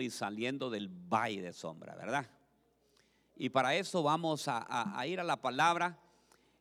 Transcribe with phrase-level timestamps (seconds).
[0.00, 2.26] y saliendo del valle de sombra, ¿verdad?
[3.36, 5.98] Y para eso vamos a, ir a la palabra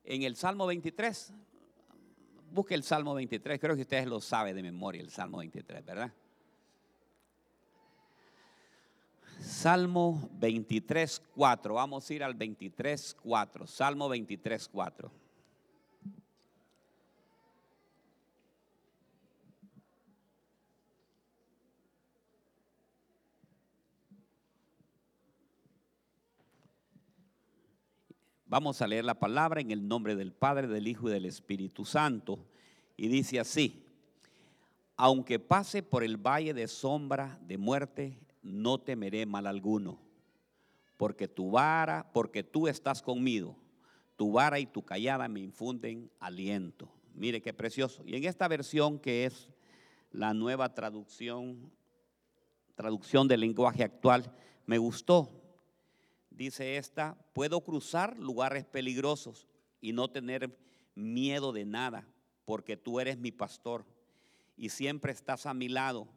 [0.03, 1.33] en el Salmo 23.
[2.51, 6.11] Busque el Salmo 23, creo que ustedes lo saben de memoria, el Salmo 23, ¿verdad?
[9.41, 11.73] Salmo 23, 4.
[11.73, 13.67] Vamos a ir al 23, 4.
[13.67, 15.11] Salmo 23, 4.
[28.49, 31.85] Vamos a leer la palabra en el nombre del Padre, del Hijo y del Espíritu
[31.85, 32.39] Santo.
[32.97, 33.85] Y dice así,
[34.95, 39.99] aunque pase por el valle de sombra de muerte, no temeré mal alguno,
[40.97, 43.55] porque tu vara, porque tú estás conmigo,
[44.15, 46.89] tu vara y tu callada me infunden aliento.
[47.13, 48.01] Mire qué precioso.
[48.03, 49.51] Y en esta versión que es
[50.11, 51.71] la nueva traducción,
[52.73, 54.33] traducción del lenguaje actual,
[54.65, 55.38] me gustó
[56.39, 59.45] dice esta, puedo cruzar lugares peligrosos
[59.81, 60.57] y no tener
[60.95, 62.07] miedo de nada,
[62.45, 63.85] porque tú eres mi pastor
[64.55, 66.07] y siempre estás a mi lado,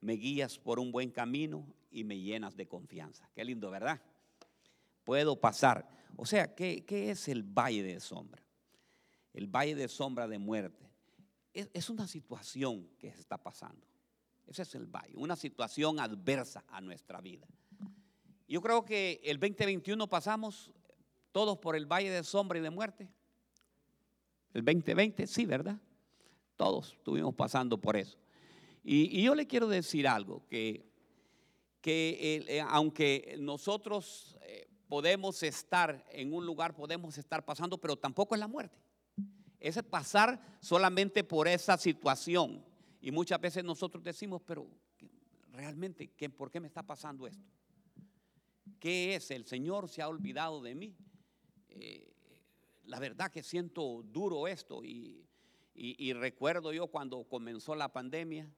[0.00, 3.30] me guías por un buen camino y me llenas de confianza.
[3.36, 4.02] Qué lindo, ¿verdad?
[5.04, 5.88] Puedo pasar.
[6.16, 8.42] O sea, ¿qué, es el valle de sombra?
[9.32, 10.90] El valle de sombra de muerte.
[11.52, 13.86] Es, es una situación que está pasando.
[14.44, 17.46] Ese es el valle, una situación adversa a nuestra vida.
[18.48, 20.70] Yo creo que el 2021 pasamos
[21.32, 23.06] todos por el valle de sombra y de muerte.
[24.54, 25.76] El 2020, sí, ¿verdad?
[26.56, 28.16] Todos estuvimos pasando por eso.
[28.82, 30.90] Y, yo le quiero decir algo, que,
[31.82, 38.34] que eh, aunque nosotros eh, podemos estar en un lugar, podemos estar pasando, pero tampoco
[38.34, 38.78] es la muerte.
[39.60, 42.64] Es pasar solamente por esa situación.
[43.02, 44.66] Y muchas veces nosotros decimos, pero
[45.52, 47.44] realmente, ¿por qué me está pasando esto?
[48.78, 49.30] ¿Qué es?
[49.30, 50.96] El Señor se ha olvidado de mí.
[51.68, 52.12] Eh,
[52.84, 55.24] la verdad que siento duro esto y,
[56.14, 58.50] recuerdo yo cuando comenzó la pandemia,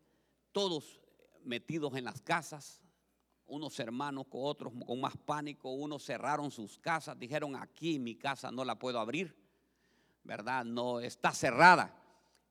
[0.52, 1.00] todos
[1.44, 2.80] metidos en las casas,
[3.46, 8.50] unos hermanos con otros con más pánico, unos cerraron sus casas, dijeron aquí mi casa
[8.52, 9.36] no la puedo abrir,
[10.22, 10.64] ¿verdad?
[10.64, 11.96] No está cerrada.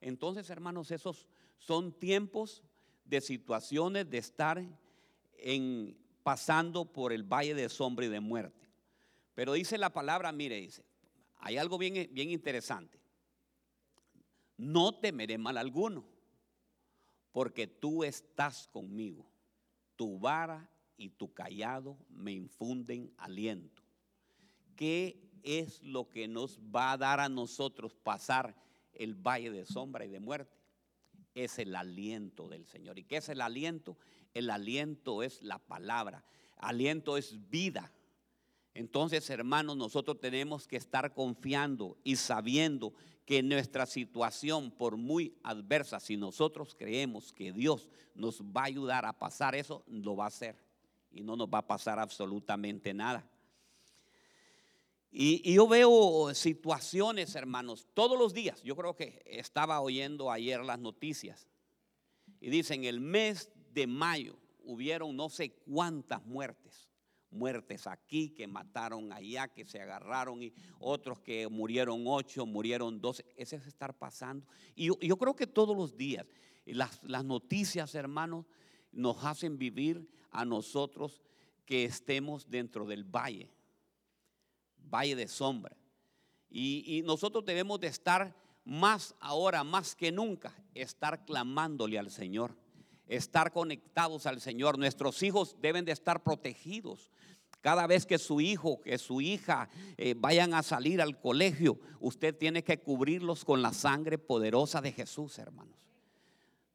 [0.02, 1.28] Entonces, hermanos, esos
[1.58, 2.64] son tiempos
[3.06, 4.64] de situaciones de estar
[5.38, 8.68] en pasando por el valle de sombra y de muerte.
[9.36, 10.84] Pero dice la palabra, mire, dice,
[11.38, 13.00] hay algo bien, bien interesante.
[14.58, 16.06] No temeré mal alguno,
[17.32, 19.26] porque tú estás conmigo.
[19.96, 23.82] Tu vara y tu callado me infunden aliento.
[24.76, 28.56] ¿Qué es lo que nos va a dar a nosotros pasar
[28.94, 30.59] el valle de sombra y de muerte?
[31.36, 33.00] Es el aliento del Señor.
[33.00, 33.98] ¿Y qué es el aliento?
[34.34, 36.24] El aliento es la palabra.
[36.58, 37.92] Aliento es vida.
[38.74, 42.94] Entonces, hermanos, nosotros tenemos que estar confiando y sabiendo
[43.26, 49.06] que nuestra situación, por muy adversa, si nosotros creemos que Dios nos va a ayudar
[49.06, 50.56] a pasar eso, lo va a hacer.
[51.12, 53.29] Y no nos va a pasar absolutamente nada.
[55.12, 58.62] Y, yo veo situaciones, hermanos, todos los días.
[58.64, 61.48] Yo creo que estaba oyendo ayer las noticias.
[62.40, 66.88] Y dicen, el mes de mayo hubieron no sé cuántas muertes.
[67.32, 73.26] Muertes aquí, que mataron allá, que se agarraron y otros que murieron ocho, murieron doce.
[73.36, 74.48] Ese es estar pasando.
[74.76, 76.26] Y yo, creo que todos los días
[76.66, 78.46] las, las noticias, hermanos,
[78.92, 81.22] nos hacen vivir a nosotros
[81.66, 83.52] que estemos dentro del valle,
[84.84, 85.76] valle de sombra.
[86.50, 88.36] Y, nosotros debemos de estar
[88.66, 92.56] más ahora, más que nunca, estar clamándole al Señor
[93.10, 94.78] estar conectados al Señor.
[94.78, 97.12] Nuestros hijos deben de estar protegidos.
[97.62, 102.38] Cada vez que su hijo, que su hija eh, vayan a salir al colegio, usted
[102.38, 105.76] tiene que cubrirlos con la sangre poderosa de Jesús, hermanos.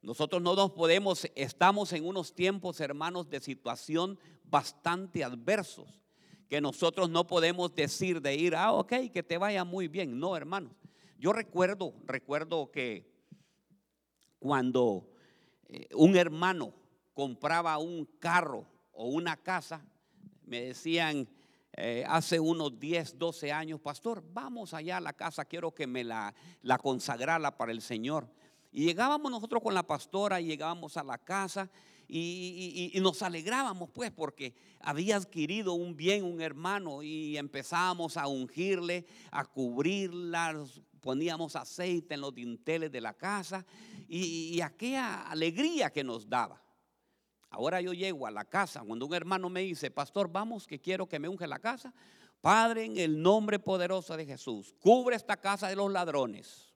[0.03, 6.04] Nosotros no nos podemos, estamos en unos tiempos, hermanos, de situación bastante adversos,
[6.49, 10.19] que nosotros no podemos decir de ir, ah, ok, que te vaya muy bien.
[10.19, 10.73] No, hermanos.
[11.17, 13.09] Yo recuerdo, recuerdo que
[14.39, 15.09] cuando
[15.67, 16.73] eh, un hermano
[17.13, 19.83] compraba un carro o una casa,
[20.45, 21.27] me decían
[21.73, 26.03] eh, hace unos 10, 12 años, pastor, vamos allá a la casa, quiero que me
[26.03, 28.29] la, la consagrara para el Señor.
[28.71, 31.69] Y llegábamos nosotros con la pastora y llegábamos a la casa
[32.07, 38.27] y, y, nos alegrábamos pues porque había adquirido un bien un hermano y empezábamos a
[38.27, 40.65] ungirle, a cubrirla,
[41.05, 43.63] poníamos aceite en los dinteles de la casa
[44.07, 46.59] y, aquella alegría que nos daba.
[47.51, 51.07] Ahora yo llego a la casa cuando un hermano me dice, pastor, vamos que quiero
[51.07, 51.93] que me unge la casa.
[52.41, 56.73] Padre, en el nombre poderoso de Jesús, cubre esta casa de los ladrones.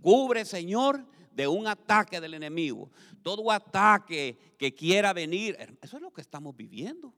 [0.00, 2.90] Cubre, Señor, de un ataque del enemigo.
[3.22, 5.56] Todo ataque que quiera venir.
[5.80, 7.14] Eso es lo que estamos viviendo.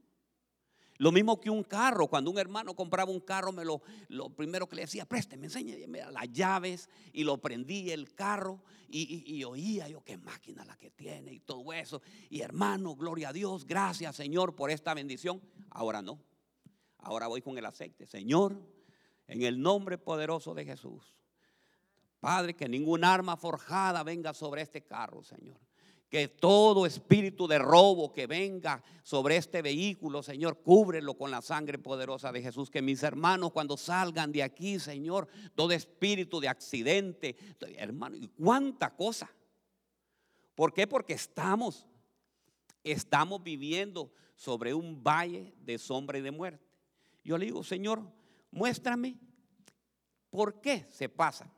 [1.01, 4.69] Lo mismo que un carro, cuando un hermano compraba un carro, me lo, lo primero
[4.69, 10.03] que le decía, présteme, enséñame las llaves y lo prendí el carro y, oía yo
[10.03, 12.03] qué máquina la que tiene y todo eso.
[12.29, 15.41] Y hermano, gloria a Dios, gracias Señor por esta bendición.
[15.71, 16.21] Ahora no,
[16.99, 18.07] ahora voy con el aceite.
[18.07, 18.61] Señor,
[19.27, 21.15] en el nombre poderoso de Jesús,
[22.21, 25.59] Padre, que ningún arma forjada venga sobre este carro, Señor
[26.11, 31.79] que todo espíritu de robo que venga sobre este vehículo, Señor, cúbrelo con la sangre
[31.79, 32.69] poderosa de Jesús.
[32.69, 37.37] Que mis hermanos cuando salgan de aquí, Señor, todo espíritu de accidente,
[37.77, 39.31] hermano, y cuánta cosa.
[40.57, 40.89] ¿Por qué?
[40.89, 41.87] Porque estamos,
[42.83, 46.67] estamos viviendo sobre un valle de sombra y de muerte.
[47.23, 48.03] Yo le digo, Señor,
[48.51, 49.17] muéstrame
[50.29, 51.49] por qué se pasa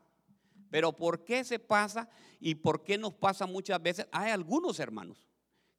[0.73, 2.09] pero ¿por qué se pasa
[2.39, 4.07] y por qué nos pasa muchas veces?
[4.11, 5.29] Hay algunos hermanos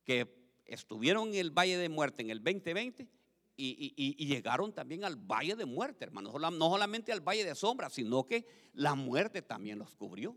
[0.05, 0.33] que
[0.67, 3.09] estuvieron en el Valle de Muerte en el 2020
[3.57, 6.33] y, llegaron también al Valle de Muerte, hermanos.
[6.35, 10.37] No solamente al Valle de Sombra, sino que la muerte también los cubrió.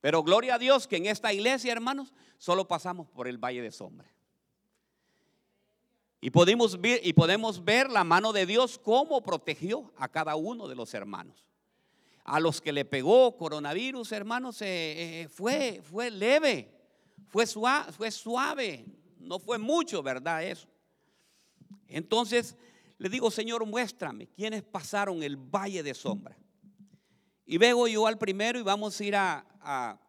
[0.00, 3.70] Pero gloria a Dios que en esta iglesia, hermanos, solo pasamos por el Valle de
[3.70, 4.10] Sombra.
[6.22, 10.68] Y podemos ver, y podemos ver la mano de Dios cómo protegió a cada uno
[10.68, 11.51] de los hermanos
[12.24, 16.70] a los que le pegó coronavirus, hermanos, eh, eh, fue, fue leve,
[17.26, 18.84] fue suave,
[19.18, 20.44] no fue mucho, ¿verdad?
[20.44, 20.68] Eso.
[21.88, 22.56] Entonces
[22.98, 26.38] le digo, Señor, muéstrame quiénes pasaron el valle de sombra.
[27.44, 30.00] Y veo yo al primero y vamos a ir a, a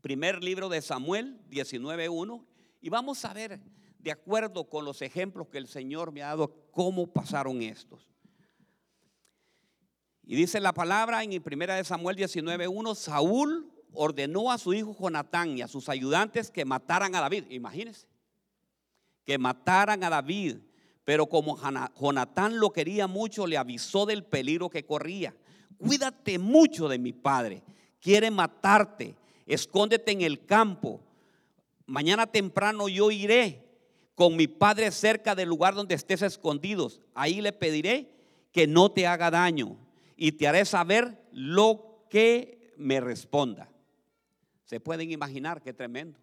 [0.00, 2.44] primer libro de Samuel 19.1
[2.80, 3.60] y vamos a ver,
[3.98, 8.06] de acuerdo con los ejemplos que el Señor me ha dado, cómo pasaron estos.
[10.30, 15.62] Y dice la palabra en 1 Samuel 19:1, Saúl ordenó a su hijo Jonatán y
[15.62, 17.44] a sus ayudantes que mataran a David.
[17.48, 18.06] Imagínense,
[19.24, 20.58] que mataran a David.
[21.04, 21.58] Pero como
[21.98, 25.34] Jonatán lo quería mucho, le avisó del peligro que corría.
[25.78, 27.62] Cuídate mucho de mi padre.
[27.98, 29.16] Quiere matarte.
[29.46, 31.00] Escóndete en el campo.
[31.86, 33.66] Mañana temprano yo iré
[34.14, 37.00] con mi padre cerca del lugar donde estés escondidos.
[37.14, 38.12] Ahí le pediré
[38.52, 39.87] que no te haga daño
[40.20, 43.70] y te haré saber lo que me responda.
[44.64, 46.18] Se pueden imaginar qué tremendo.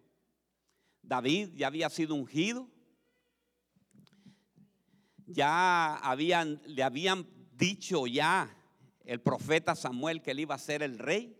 [1.02, 2.68] David ya había sido ungido.
[5.26, 5.98] Ya
[6.66, 8.54] le habían dicho ya
[9.06, 11.34] el profeta Samuel que él iba a ser el rey.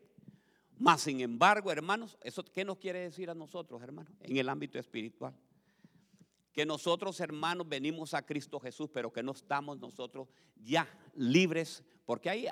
[0.78, 4.12] Mas, sin embargo, hermanos, ¿eso qué nos quiere decir a nosotros, hermanos?
[4.20, 5.34] En el ámbito espiritual.
[6.52, 12.30] Que nosotros, hermanos, venimos a Cristo Jesús, pero que no estamos nosotros ya libres porque
[12.30, 12.46] hay,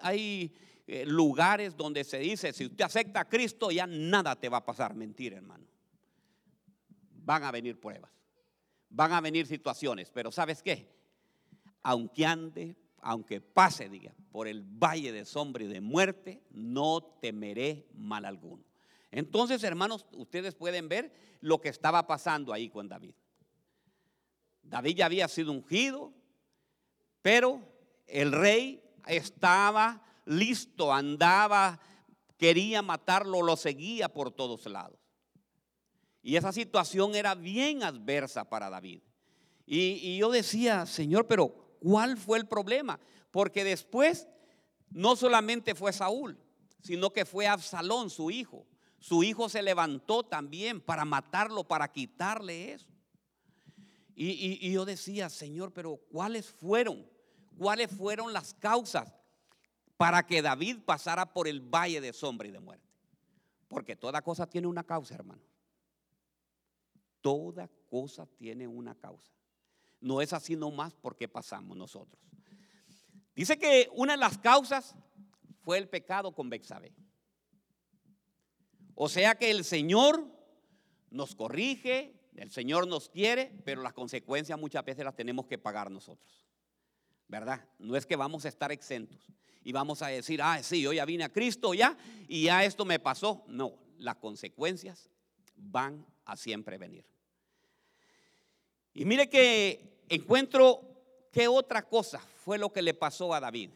[0.00, 0.52] hay,
[0.86, 4.64] eh, lugares donde se dice, si usted acepta a Cristo, ya nada te va a
[4.64, 4.94] pasar.
[4.94, 5.64] Mentira, hermano.
[7.12, 8.10] Van a venir pruebas,
[8.88, 10.94] van a venir situaciones, pero ¿sabes qué?
[11.82, 17.88] Aunque ande, aunque pase, diga, por el valle de sombra y de muerte, no temeré
[17.94, 18.64] mal alguno.
[19.10, 23.14] Entonces, hermanos, ustedes pueden ver lo que estaba pasando ahí con David.
[24.62, 26.12] David ya había sido ungido,
[27.22, 27.60] pero
[28.06, 31.80] el rey estaba listo, andaba,
[32.36, 34.98] quería matarlo, lo seguía por todos lados.
[36.22, 39.00] Y esa situación era bien adversa para David.
[39.64, 41.48] Y, yo decía, Señor, pero
[41.80, 43.00] ¿cuál fue el problema?
[43.30, 44.28] Porque después
[44.90, 46.38] no solamente fue Saúl,
[46.80, 48.66] sino que fue Absalón, su hijo.
[48.98, 52.88] Su hijo se levantó también para matarlo, para quitarle eso.
[54.14, 57.06] y, yo decía, Señor, pero ¿cuáles fueron?
[57.56, 59.12] Cuáles fueron las causas
[59.96, 62.86] para que David pasara por el valle de sombra y de muerte.
[63.68, 65.42] Porque toda cosa tiene una causa, hermano.
[67.20, 69.32] Toda cosa tiene una causa.
[70.00, 72.20] No es así nomás porque pasamos nosotros.
[73.34, 74.94] Dice que una de las causas
[75.62, 76.94] fue el pecado con Bexabé.
[78.94, 80.24] O sea que el Señor
[81.10, 85.90] nos corrige, el Señor nos quiere, pero las consecuencias muchas veces las tenemos que pagar
[85.90, 86.45] nosotros.
[87.28, 87.64] ¿Verdad?
[87.78, 89.30] No es que vamos a estar exentos
[89.66, 91.96] y vamos a decir, ah, sí, yo ya vine a Cristo ya
[92.28, 93.44] y ya esto me pasó.
[93.48, 95.10] No, las consecuencias
[95.56, 97.04] van a siempre venir.
[98.94, 100.82] Y mire que encuentro
[101.32, 103.70] qué otra cosa fue lo que le pasó a David.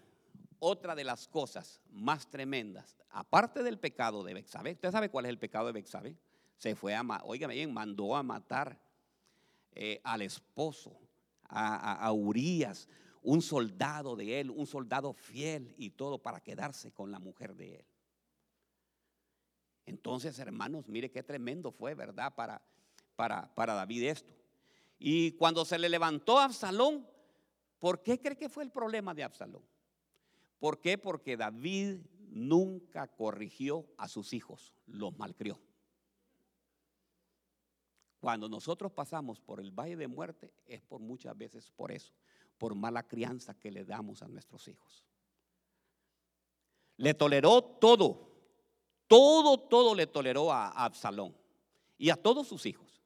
[0.61, 4.73] Otra de las cosas más tremendas, aparte del pecado de Bexabe.
[4.73, 6.17] ¿Usted sabe cuál es el pecado de Bexabe?
[6.57, 8.79] Se fue a, oiga bien, mandó a matar
[9.73, 10.97] eh, al esposo,
[11.49, 12.89] a, a Urias,
[13.23, 17.77] un soldado de él, un soldado fiel y todo para quedarse con la mujer de
[17.77, 17.87] él.
[19.87, 22.35] Entonces, hermanos, mire qué tremendo fue, ¿verdad?
[22.35, 22.63] Para,
[23.17, 24.33] para, para David esto.
[24.99, 27.07] Y cuando se le levantó a Absalón,
[27.79, 29.63] ¿por qué cree que fue el problema de Absalón?
[30.59, 30.99] ¿Por qué?
[30.99, 35.59] Porque David nunca corrigió a sus hijos, los malcrió.
[38.21, 42.13] Cuando nosotros pasamos por el valle de muerte es por muchas veces por eso,
[42.61, 45.03] por mala crianza que le damos a nuestros hijos.
[46.99, 48.29] Le toleró todo,
[49.07, 51.35] todo, todo le toleró a Absalón
[51.97, 53.01] y a todos sus hijos.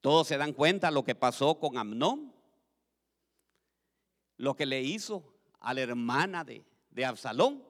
[0.00, 2.32] Todos se dan cuenta lo que pasó con Amnón,
[4.38, 7.62] lo que le hizo a la hermana de, de Absalón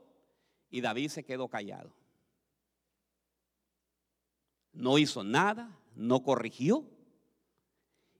[0.70, 1.92] y David se quedó callado.
[4.73, 6.88] No hizo nada, no corrigió.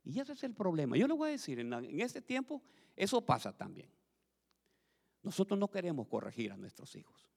[0.08, 0.96] Y ese es el problema.
[0.96, 2.62] Yo le voy a decir, en, este tiempo
[2.96, 3.90] eso pasa también.
[5.22, 7.28] Nosotros no queremos corregir a nuestros hijos.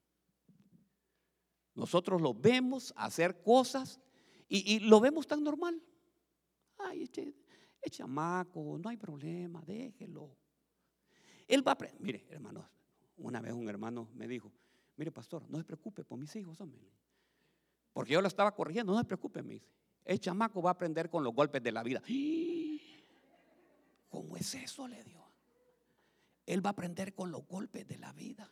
[1.76, 4.00] Nosotros lo vemos hacer cosas
[4.48, 5.84] y, lo vemos tan normal.
[6.78, 7.36] Ay, este,
[7.82, 10.38] es chamaco, no hay problema, déjelo.
[11.50, 11.78] Él va a.
[12.00, 12.66] Mire, hermanos,
[13.18, 14.50] una vez un hermano me dijo,
[14.96, 16.80] mire pastor, no se preocupe por mis hijos, hombre.
[17.92, 19.68] Porque yo lo estaba corrigiendo, no se preocupe, me dice.
[20.06, 22.02] El chamaco va a aprender con los golpes de la vida.
[24.12, 24.88] ¿Cómo es eso?
[24.88, 25.26] Le dio.
[26.46, 28.52] Él va a aprender con los golpes de la vida.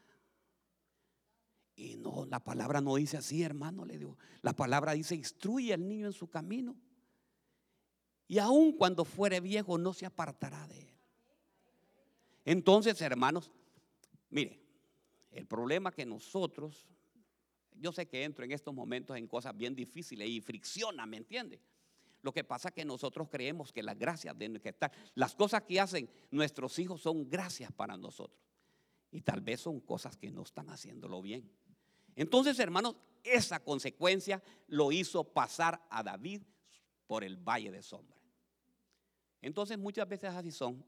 [1.75, 4.17] Y no, la palabra no dice así, hermano, le digo.
[4.41, 6.75] La palabra dice, instruye al niño en su camino.
[8.27, 10.97] Y aun cuando fuere viejo, no se apartará de él.
[12.43, 13.51] Entonces, hermanos,
[14.31, 14.59] mire,
[15.29, 16.89] el problema que nosotros
[17.79, 21.61] yo sé que entro en estos momentos en cosas bien difíciles y fricciona, ¿me entiende?
[22.21, 25.63] Lo que pasa es que nosotros creemos que las gracias de que estar, las cosas
[25.63, 28.39] que hacen nuestros hijos son gracias para nosotros.
[29.11, 31.49] Y tal vez son cosas que no están haciéndolo bien.
[32.15, 36.41] Entonces, hermanos, esa consecuencia lo hizo pasar a David
[37.07, 38.17] por el valle de sombra.
[39.41, 40.85] Entonces, muchas veces así son.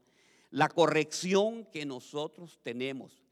[0.50, 3.22] La corrección que nosotros tenemos.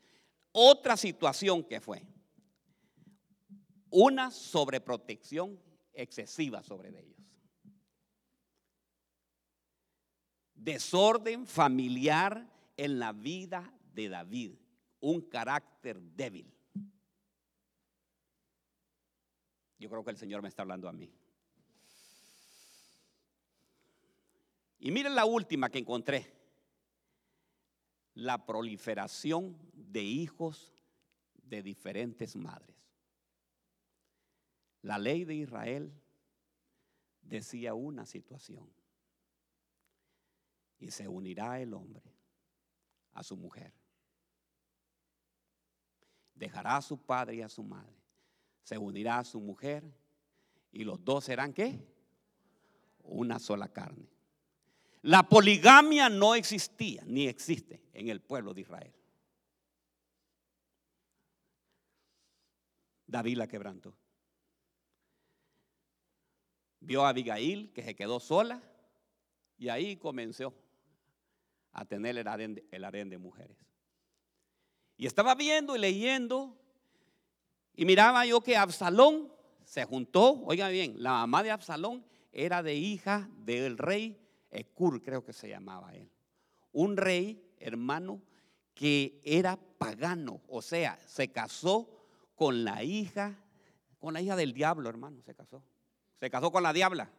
[0.52, 2.02] Otra situación que fue
[3.90, 5.61] una sobreprotección
[5.92, 7.20] excesiva sobre ellos.
[10.61, 14.52] Desorden familiar en la vida de David,
[15.00, 16.52] un carácter débil.
[19.79, 21.11] Yo creo que el Señor me está hablando a mí.
[24.79, 26.31] Y miren la última que encontré.
[28.14, 30.75] La proliferación de hijos
[31.35, 32.76] de diferentes madres.
[34.83, 35.93] La ley de Israel
[37.23, 38.80] decía una situación.
[40.81, 42.03] Y se unirá el hombre
[43.13, 43.73] a su mujer.
[46.35, 47.95] Dejará a su padre y a su madre.
[48.65, 49.85] Se unirá a su mujer.
[50.73, 51.87] Y los dos serán qué?
[53.03, 54.09] Una sola carne.
[55.03, 58.95] La poligamia no existía ni existe en el pueblo de Israel.
[63.07, 63.97] David la quebrantó.
[66.81, 68.63] Vio a Abigail que se quedó sola
[69.59, 70.55] y ahí comenzó
[71.73, 73.57] a tener el harén, de mujeres.
[74.97, 76.57] Y estaba viendo y leyendo
[77.75, 79.33] y miraba yo que Absalón
[79.65, 85.25] se juntó, oiga bien, la mamá de Absalón era de hija del rey Ecur, creo
[85.25, 86.11] que se llamaba él.
[86.73, 88.21] Un rey, hermano,
[88.75, 91.89] que era pagano, o sea, se casó
[92.35, 93.39] con la hija,
[93.99, 95.62] con la hija del diablo, hermano, se casó.
[96.19, 97.11] Se casó con la diabla.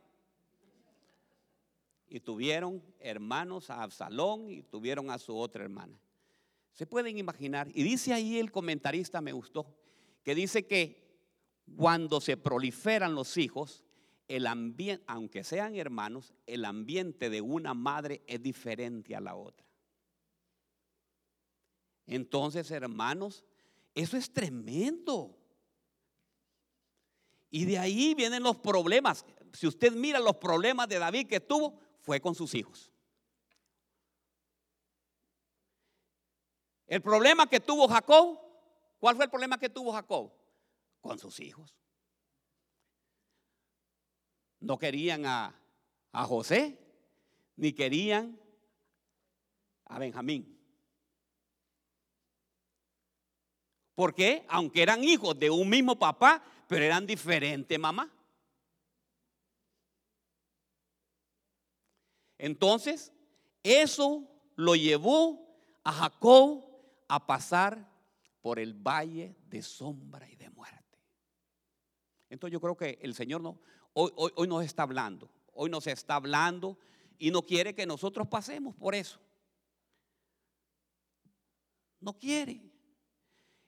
[2.14, 5.98] Y tuvieron hermanos a Absalón y tuvieron a su otra hermana.
[6.74, 7.70] Se pueden imaginar.
[7.74, 9.74] Y dice ahí el comentarista, me gustó,
[10.22, 11.10] que dice que
[11.78, 13.86] cuando se proliferan los hijos,
[14.28, 19.66] el ambiente, aunque sean hermanos, el ambiente de una madre es diferente a la otra.
[22.08, 23.46] Entonces, hermanos,
[23.96, 25.38] eso es tremendo.
[27.50, 29.26] Y de ahí vienen los problemas.
[29.54, 32.92] Si usted mira los problemas de David que tuvo, fue con sus hijos.
[36.88, 38.40] El problema que tuvo Jacob,
[39.00, 40.32] ¿cuál fue el problema que tuvo Jacob?
[41.00, 41.74] Con sus hijos.
[44.60, 45.56] No querían a,
[46.12, 46.78] a José,
[47.56, 48.40] ni querían
[49.86, 50.58] a Benjamín.
[53.96, 58.12] Porque aunque eran hijos de un mismo papá, pero eran diferentes mamá.
[62.42, 63.14] Entonces,
[63.62, 65.48] eso lo llevó
[65.84, 66.66] a Jacob
[67.08, 67.88] a pasar
[68.42, 70.98] por el valle de sombra y de muerte.
[72.32, 73.60] Entonces yo creo que el Señor no,
[73.94, 76.80] hoy, hoy, hoy nos está hablando, hoy nos está hablando
[77.20, 79.20] y no quiere que nosotros pasemos por eso.
[82.00, 82.60] No quiere.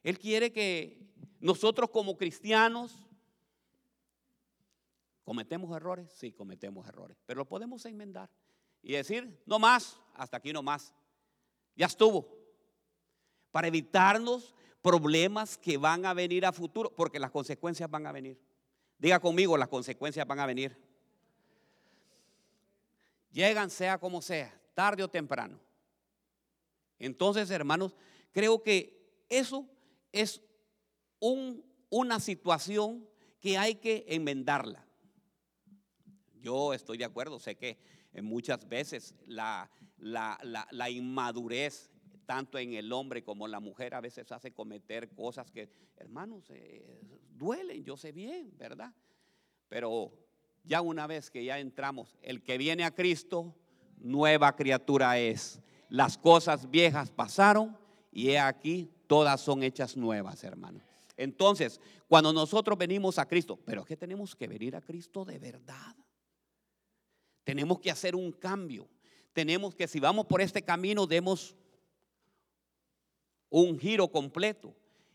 [0.01, 2.97] Él quiere que nosotros como cristianos
[5.23, 8.31] cometemos errores, sí, cometemos errores, pero lo podemos enmendar
[8.83, 10.93] y decir, no más, hasta aquí no más.
[11.75, 12.27] Ya estuvo.
[13.51, 18.37] Para evitarnos problemas que van a venir a futuro, porque las consecuencias van a venir.
[18.99, 20.77] Diga conmigo, las consecuencias van a venir.
[23.31, 25.59] Llegan sea como sea, tarde o temprano.
[26.99, 27.95] Entonces, hermanos,
[28.31, 29.65] creo que eso
[30.11, 30.41] es
[31.19, 33.07] una situación
[33.39, 34.85] que hay que enmendarla.
[36.41, 37.77] Yo estoy de acuerdo, sé que
[38.21, 41.91] muchas veces la, la, inmadurez,
[42.25, 46.45] tanto en el hombre como en la mujer, a veces hace cometer cosas que, hermanos,
[46.49, 47.01] eh,
[47.31, 48.93] duelen, yo sé bien, ¿verdad?
[49.67, 50.13] Pero
[50.63, 53.55] ya una vez que ya entramos, el que viene a Cristo,
[53.97, 55.59] nueva criatura es.
[55.89, 57.77] Las cosas viejas pasaron
[58.11, 60.79] y he aquí, todas son hechas nuevas, hermano.
[61.17, 65.39] Entonces, cuando nosotros venimos a Cristo, pero es que tenemos que venir a Cristo de
[65.39, 65.95] verdad.
[67.43, 68.87] Tenemos que hacer un cambio.
[69.33, 71.55] Tenemos que, si vamos por este camino, demos
[73.49, 74.73] un giro completo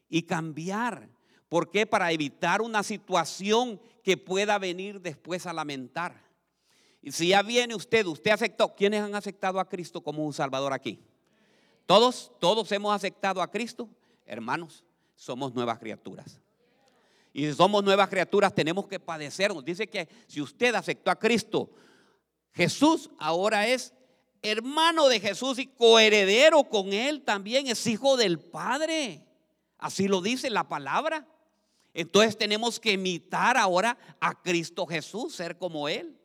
[0.08, 1.08] y cambiar.
[1.49, 1.87] ¿Por qué?
[1.87, 6.23] Para evitar una situación que pueda venir después a lamentar.
[7.00, 8.75] Y si ya viene usted, usted aceptó.
[8.75, 11.00] ¿Quiénes han aceptado a Cristo como un Salvador aquí?
[11.87, 13.88] Todos, todos hemos aceptado a Cristo.
[14.26, 16.40] Hermanos, somos nuevas criaturas.
[17.32, 19.64] Y si somos nuevas criaturas, tenemos que padecernos.
[19.64, 21.70] Dice que si usted aceptó a Cristo,
[22.58, 23.94] Jesús ahora es
[24.42, 29.24] hermano de Jesús y coheredero con él también, es hijo del Padre.
[29.78, 31.24] Así lo dice la palabra.
[31.94, 36.20] Entonces tenemos que imitar ahora a Cristo Jesús, ser como Él.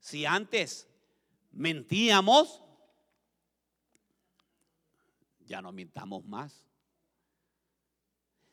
[0.00, 0.86] Si antes
[1.50, 2.62] mentíamos,
[5.46, 6.62] ya no mintamos más.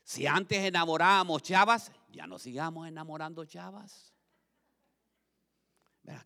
[0.05, 4.12] Si antes enamorábamos chavas, ya no sigamos enamorando chavas.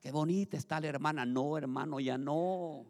[0.01, 1.25] Qué bonita está la hermana.
[1.25, 2.85] No, hermano, ya no.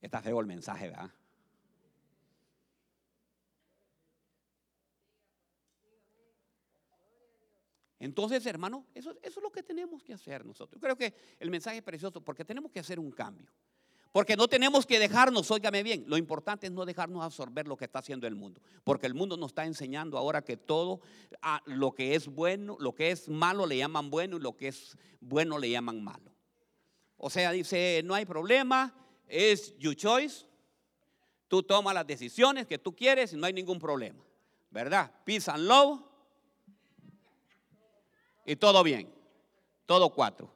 [0.00, 1.10] Está feo el mensaje, ¿verdad?
[7.98, 10.78] Entonces, hermano, eso, es lo que tenemos que hacer nosotros.
[10.78, 13.50] Creo que el mensaje es precioso porque tenemos que hacer un cambio.
[14.14, 17.84] Porque no tenemos que dejarnos, óigame bien, lo importante es no dejarnos absorber lo que
[17.84, 18.60] está haciendo el mundo.
[18.84, 21.00] Porque el mundo nos está enseñando ahora que todo
[21.64, 24.96] lo que es bueno, lo que es malo le llaman bueno y lo que es
[25.18, 26.32] bueno le llaman malo.
[27.16, 28.94] O sea, dice, no hay problema,
[29.26, 30.46] es your choice.
[31.48, 34.22] Tú tomas las decisiones que tú quieres y no hay ningún problema.
[34.70, 35.10] ¿Verdad?
[35.24, 36.00] Peace and love.
[38.46, 39.12] Y todo bien.
[39.86, 40.53] Todo cuatro.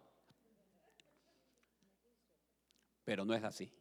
[3.08, 3.72] Pero no es así.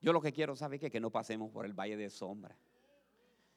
[0.00, 0.90] Yo lo que quiero, ¿sabe qué?
[0.90, 2.58] Que no pasemos por el valle de sombra.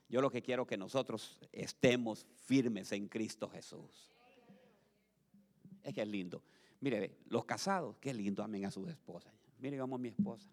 [0.07, 4.13] Yo lo que quiero que nosotros estemos firmes en Cristo Jesús.
[5.81, 6.43] Es que es lindo.
[6.79, 9.33] Mire, los casados, qué lindo amen a sus esposas.
[9.57, 10.47] Mire, yo amo a mi esposa.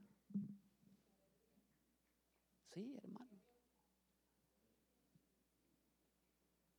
[2.73, 3.29] Sí, hermano.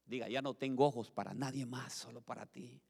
[0.03, 2.81] Diga, ya no tengo ojos para nadie más, solo para ti.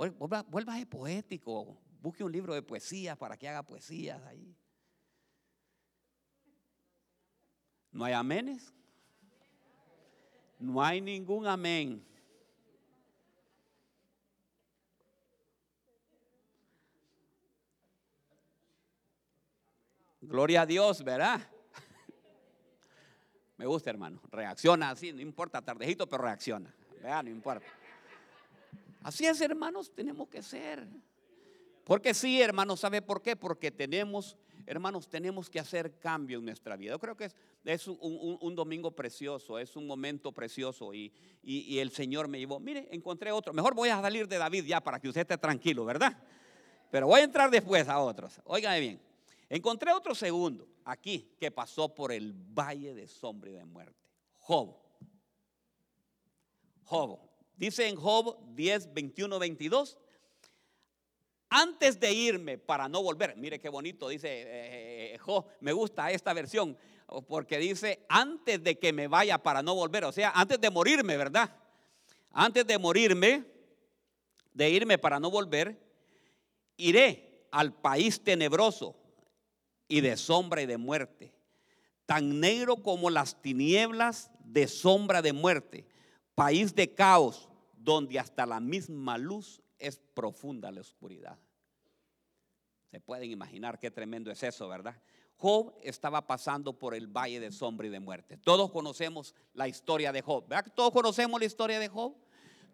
[0.00, 1.76] Vuelva, vuelva ser poético.
[2.00, 4.56] Busque un libro de poesía para que haga poesías ahí.
[7.92, 8.72] ¿No hay amenes?
[10.58, 12.02] No hay ningún amén.
[20.22, 21.40] Gloria a Dios, ¿verdad?
[23.58, 24.18] Me gusta, hermano.
[24.30, 26.74] Reacciona así, no importa, tardejito, pero reacciona.
[27.02, 27.24] ¿verdad?
[27.24, 27.66] No importa.
[29.02, 30.86] Así es, hermanos, tenemos que ser.
[31.84, 33.34] Porque sí, hermanos, ¿sabe por qué?
[33.34, 34.36] Porque tenemos,
[34.66, 36.92] hermanos, tenemos que hacer cambio en nuestra vida.
[36.92, 37.30] Yo creo que
[37.64, 43.32] es, un, domingo precioso, es un momento precioso y, el Señor me llevó, mire, encontré
[43.32, 43.52] otro.
[43.52, 46.16] Mejor voy a salir de David ya para que usted esté tranquilo, ¿verdad?
[46.90, 48.40] Pero voy a entrar después a otros.
[48.44, 49.00] Óigame bien.
[49.48, 53.98] Encontré otro segundo aquí que pasó por el valle de sombra y de muerte.
[54.38, 54.76] Job.
[56.84, 57.29] Job.
[57.60, 59.98] Dice en Job 10, 21, 22.
[61.50, 66.10] Antes de irme para no volver, mire qué bonito, dice eh, eh, Job, me gusta
[66.10, 66.78] esta versión.
[67.28, 71.18] porque dice, antes de que me vaya para no volver, o sea, antes de morirme,
[71.18, 71.54] ¿verdad?
[72.32, 73.44] Antes de morirme,
[74.54, 75.78] de irme para no volver,
[76.78, 78.96] iré al país tenebroso
[79.86, 81.34] y de sombra y de muerte,
[82.06, 85.86] tan negro como las tinieblas de sombra de muerte,
[86.34, 87.49] país de caos,
[87.82, 91.38] donde hasta la misma luz es profunda la oscuridad.
[92.90, 95.00] Se pueden imaginar qué tremendo es eso, ¿verdad?
[95.36, 98.36] Job estaba pasando por el valle de sombra y de muerte.
[98.36, 100.46] Todos conocemos la historia de Job.
[100.46, 102.14] ¿Verdad todos conocemos la historia de Job?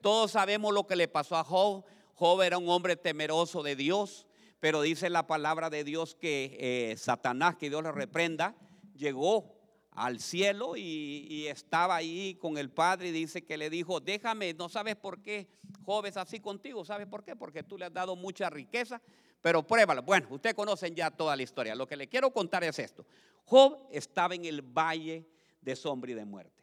[0.00, 1.84] Todos sabemos lo que le pasó a Job.
[2.14, 4.26] Job era un hombre temeroso de Dios,
[4.58, 8.56] pero dice la palabra de Dios que eh, Satanás, que Dios le reprenda,
[8.94, 9.55] llegó
[9.96, 14.68] al cielo y, estaba ahí con el Padre y dice que le dijo, déjame, no
[14.68, 15.48] sabes por qué
[15.84, 17.34] Job es así contigo, ¿sabes por qué?
[17.34, 19.00] Porque tú le has dado mucha riqueza,
[19.40, 20.02] pero pruébalo.
[20.02, 21.74] Bueno, ustedes conocen ya toda la historia.
[21.74, 23.06] Lo que le quiero contar es esto.
[23.44, 25.26] Job estaba en el valle
[25.60, 26.62] de sombra y de muerte.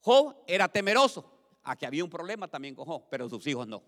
[0.00, 1.30] Job era temeroso.
[1.62, 3.82] Aquí había un problema también con Job, pero sus hijos no.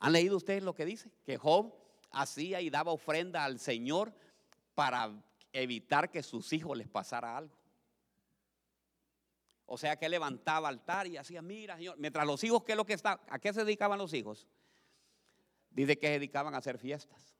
[0.00, 1.10] ¿Han leído ustedes lo que dice?
[1.24, 1.72] Que Job
[2.14, 4.12] hacía y daba ofrenda al Señor
[4.74, 5.10] para
[5.52, 7.56] evitar que sus hijos les pasara algo.
[9.66, 11.96] O sea que levantaba altar y hacía, mira, Señor.
[11.98, 13.20] Mientras los hijos, ¿qué es lo que está?
[13.28, 14.46] ¿A qué se dedicaban los hijos?
[15.70, 17.34] Dice que se dedicaban a hacer fiestas.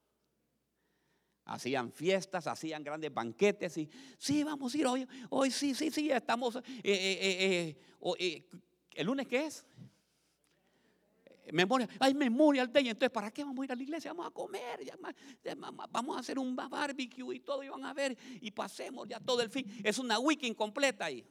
[1.44, 6.10] Hacían fiestas, hacían grandes banquetes y sí, vamos a ir hoy, hoy sí, sí, sí,
[6.10, 6.56] estamos.
[6.56, 7.76] Eh, eh,
[8.18, 8.48] eh,
[8.92, 9.66] ¿El lunes qué es?
[11.52, 14.12] Memoria, hay Memorial Day, entonces ¿para qué vamos a ir a la iglesia?
[14.12, 14.80] Vamos a comer,
[15.90, 19.42] vamos a hacer un barbecue y todo, y van a ver, y pasemos ya todo
[19.42, 19.66] el fin.
[19.84, 21.24] Es una weekend completa ahí.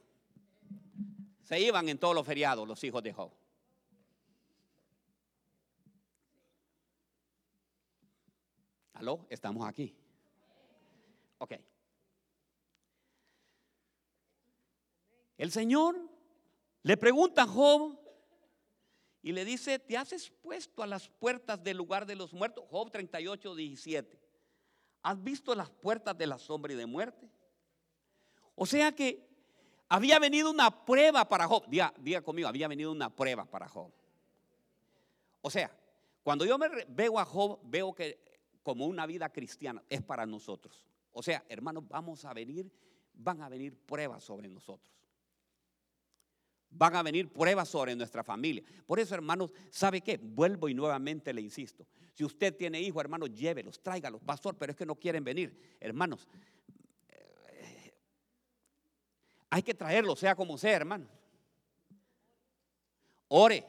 [1.42, 3.30] Se iban en todos los feriados los hijos de Job.
[8.94, 9.26] ¿Aló?
[9.28, 9.94] Estamos aquí.
[11.38, 11.54] Ok.
[15.36, 15.96] El Señor
[16.82, 17.98] le pregunta a Job
[19.24, 22.62] y le dice, ¿te has expuesto a las puertas del lugar de los muertos?
[22.68, 24.20] Job 38, 17.
[25.02, 27.26] ¿Has visto las puertas de la sombra y de muerte?
[28.54, 29.26] O sea que
[29.88, 31.64] había venido una prueba para Job.
[31.68, 33.90] Diga, diga conmigo, había venido una prueba para Job.
[35.40, 35.74] O sea,
[36.22, 38.20] cuando yo me veo a Job, veo que
[38.62, 40.84] como una vida cristiana es para nosotros.
[41.12, 42.70] O sea, hermanos, vamos a venir,
[43.14, 44.94] van a venir pruebas sobre nosotros.
[46.76, 48.62] Van a venir pruebas sobre nuestra familia.
[48.86, 50.18] Por eso, hermanos, ¿sabe qué?
[50.20, 51.86] Vuelvo y nuevamente le insisto.
[52.12, 55.76] Si usted tiene hijos, hermanos, llévelos, tráigalos, pastor, pero es que no quieren venir.
[55.80, 56.28] Hermanos,
[59.54, 61.06] Hay que traerlo, sea como sea, hermano.
[63.28, 63.64] Ore.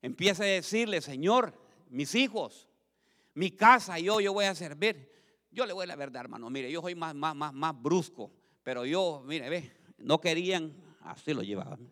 [0.00, 1.52] Empiece a decirle, Señor,
[1.90, 2.66] mis hijos,
[3.34, 5.12] mi casa, yo, yo voy a servir.
[5.50, 6.48] Yo le voy a la verdad, hermano.
[6.48, 8.32] Mire, yo soy más, más, más, más brusco.
[8.62, 10.72] Pero yo, mire, ve, no querían,
[11.04, 11.88] así lo llevaban.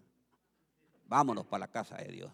[1.07, 2.33] Vámonos para la casa de Dios.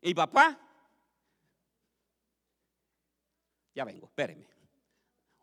[0.00, 0.58] Y papá,
[3.74, 4.46] ya vengo, espéreme.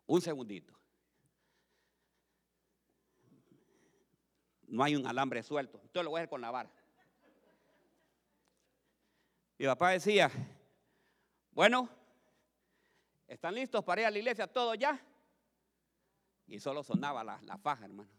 [0.07, 0.73] Un segundito.
[4.67, 5.79] No hay un alambre suelto.
[5.81, 6.69] Entonces lo voy a hacer con la vara.
[9.57, 10.31] Mi papá decía,
[11.51, 11.89] bueno,
[13.27, 14.99] ¿están listos para ir a la iglesia todos ya?
[16.49, 18.09] Y solo sonaba la, la faja, hermano.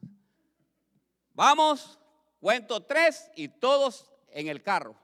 [1.35, 1.99] Vamos,
[2.41, 4.97] cuento tres y todos en el carro.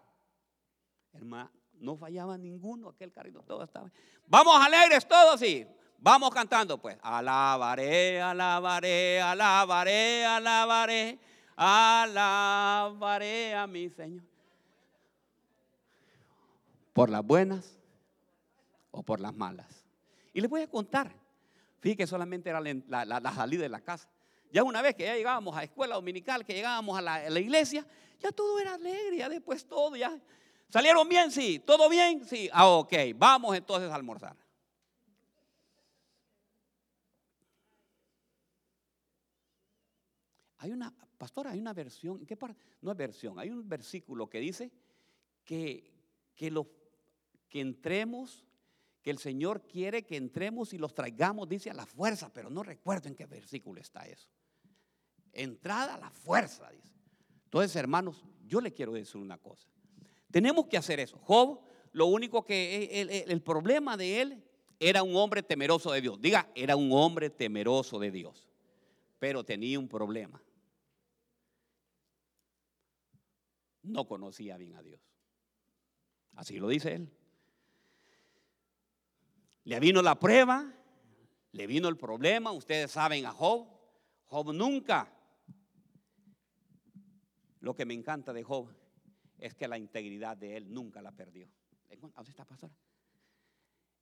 [1.13, 3.91] Hermano, no fallaba ninguno, aquel carrito, todo estaba.
[4.27, 5.67] Vamos alegres todos y
[5.99, 6.99] Vamos cantando pues.
[7.03, 11.19] Alabaré, alabaré, alabaré, alabaré,
[11.57, 14.25] alabaré a mi Señor.
[16.93, 17.79] Por las buenas
[18.91, 19.85] o por las malas.
[20.33, 21.13] Y les voy a contar.
[21.81, 24.11] Que solamente era la, salida de la casa.
[24.51, 27.87] Ya una vez que ya llegábamos a escuela dominical, que llegábamos a la, la iglesia,
[28.19, 30.21] ya todo era alegre, ya después todo, ya.
[30.69, 31.31] ¿Salieron bien?
[31.31, 31.61] Sí.
[31.61, 32.25] ¿Todo bien?
[32.25, 32.49] Sí.
[32.53, 32.93] Ah, ok.
[33.15, 34.37] Vamos entonces a almorzar.
[40.59, 42.37] Hay una, pastora, hay una versión, ¿qué
[42.81, 44.73] No es versión, hay un versículo que dice
[45.45, 45.93] que,
[46.35, 46.67] que, lo,
[47.49, 48.46] que entremos,
[49.07, 52.65] que el Señor quiere que entremos y los traigamos, dice a la fuerza, pero no
[52.65, 54.29] recuerdo en qué versículo está eso.
[55.33, 56.93] Entrada a la fuerza, dice.
[57.45, 59.69] Entonces, hermanos, yo le quiero decir una cosa.
[60.33, 61.19] Tenemos que hacer eso.
[61.19, 61.61] Job,
[61.93, 64.45] lo único que el, el problema de él
[64.81, 66.21] era un hombre temeroso de Dios.
[66.21, 68.49] Diga, era un hombre temeroso de Dios.
[69.21, 70.43] Pero tenía un problema.
[73.87, 75.01] no conocía bien a Dios.
[76.35, 77.11] Así lo dice él.
[79.67, 80.73] Le vino la prueba,
[81.51, 82.53] le vino el problema.
[82.53, 83.67] Ustedes saben a Job.
[84.27, 85.13] Job nunca.
[87.59, 88.73] Lo que me encanta de Job
[89.39, 91.49] es que la integridad de él nunca la perdió.
[92.01, 92.73] ¿Dónde está, pastora?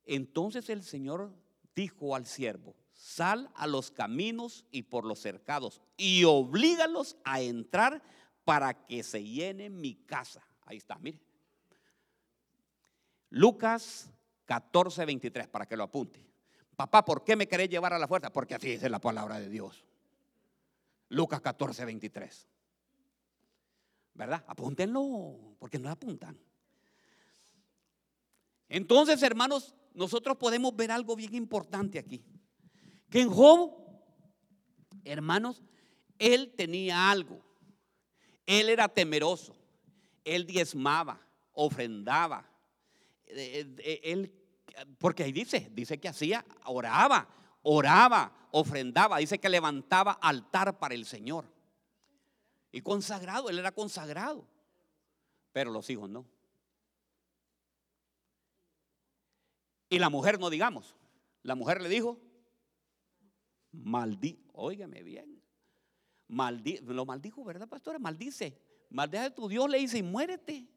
[0.03, 1.33] Entonces el Señor
[1.73, 8.03] dijo al siervo, sal a los caminos y por los cercados y oblígalos a entrar
[8.43, 10.47] para que se llene mi casa.
[10.67, 11.19] Ahí está, mire.
[13.31, 14.11] Lucas
[14.45, 16.25] 14, 23, para que lo apunte.
[16.75, 18.31] Papá, ¿por qué me querés llevar a la fuerza?
[18.31, 19.85] Porque así es la palabra de Dios.
[21.09, 22.47] Lucas 14, 23.
[24.13, 24.43] ¿Verdad?
[24.47, 26.37] Apúntenlo, porque no apuntan.
[28.69, 32.23] Entonces, hermanos, nosotros podemos ver algo bien importante aquí.
[33.09, 33.71] Que en Job,
[35.03, 35.63] hermanos,
[36.19, 37.41] él tenía algo.
[38.45, 39.55] Él era temeroso.
[40.23, 41.19] Él diezmaba,
[41.53, 42.49] ofrendaba.
[43.27, 44.31] Él,
[44.97, 47.27] porque ahí dice, dice que hacía, oraba,
[47.63, 49.17] oraba, ofrendaba.
[49.17, 51.45] Dice que levantaba altar para el Señor.
[52.71, 54.45] Y consagrado, él era consagrado.
[55.51, 56.25] Pero los hijos no.
[59.89, 60.95] Y la mujer no digamos.
[61.43, 62.19] La mujer le dijo,
[63.71, 65.41] maldí, óigame bien.
[66.27, 67.99] Maldi, lo maldijo, ¿verdad, pastora?
[67.99, 68.59] Maldice.
[68.89, 70.67] Maldice a tu Dios, le dice, y muérete.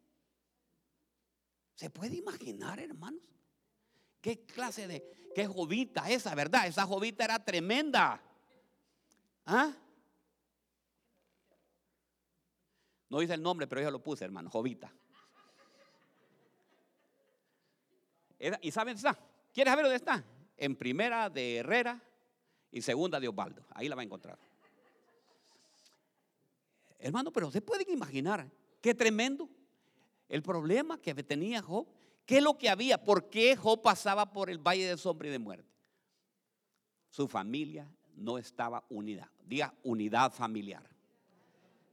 [1.79, 3.23] ¿Se puede imaginar, hermanos?
[4.21, 6.67] ¿Qué clase de, qué jovita esa, verdad?
[6.67, 8.21] Esa jovita era tremenda.
[9.47, 9.73] ¿Ah?
[13.09, 14.93] No dice el nombre, pero yo lo puse, hermano, jovita.
[18.61, 19.25] ¿Y saben dónde está?
[19.55, 20.25] ¿Quieres saber dónde está?
[20.57, 22.03] En primera de Herrera
[22.73, 23.65] y segunda de Osvaldo.
[23.71, 24.37] Ahí la va a encontrar.
[26.99, 29.49] Hermano, pero se pueden imaginar qué tremendo
[30.29, 31.87] el problema que tenía Job.
[32.25, 33.03] ¿Qué es lo que había?
[33.03, 35.69] ¿Por qué Job pasaba por el valle de sombra y de muerte?
[37.09, 39.33] Su familia no estaba unida.
[39.47, 40.89] Diga unidad familiar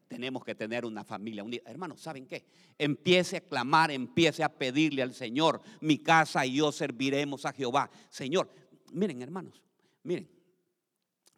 [0.08, 1.64] tenemos que tener una familia unida.
[1.66, 2.46] Hermanos, ¿saben qué?
[2.78, 7.90] Empiece a clamar, empiece a pedirle al Señor, mi casa y yo serviremos a Jehová.
[8.10, 8.50] Señor,
[8.94, 9.62] miren hermanos,
[10.04, 10.30] miren,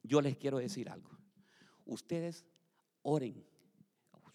[0.04, 1.10] yo les quiero decir algo.
[1.86, 2.46] Ustedes
[3.02, 3.47] oren.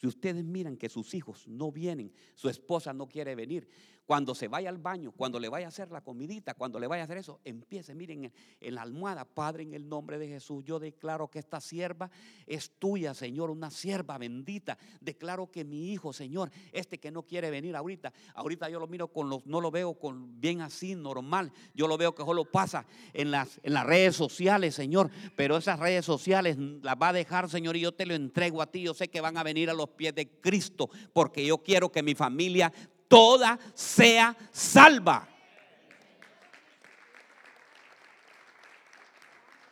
[0.03, 3.69] Si ustedes miran que sus hijos no vienen, su esposa no quiere venir,
[4.07, 7.03] cuando se vaya al baño, cuando le vaya a hacer la comidita, cuando le vaya
[7.03, 10.79] a hacer eso, empiece, miren, en, la almohada, Padre, en el nombre de Jesús, yo
[10.79, 12.11] declaro que esta sierva
[12.47, 14.77] es tuya, Señor, una sierva bendita.
[15.01, 19.09] Declaro que mi hijo, Señor, este que no quiere venir ahorita, ahorita yo lo miro
[19.09, 22.85] con los, no lo veo con bien así, normal, yo lo veo que solo pasa
[23.13, 27.49] en las, en las redes sociales, Señor, pero esas redes sociales las va a dejar,
[27.49, 29.75] Señor, y yo te lo entrego a ti, yo sé que van a venir a
[29.75, 32.73] los pies de Cristo, porque yo quiero que mi familia
[33.13, 35.29] toda sea salva.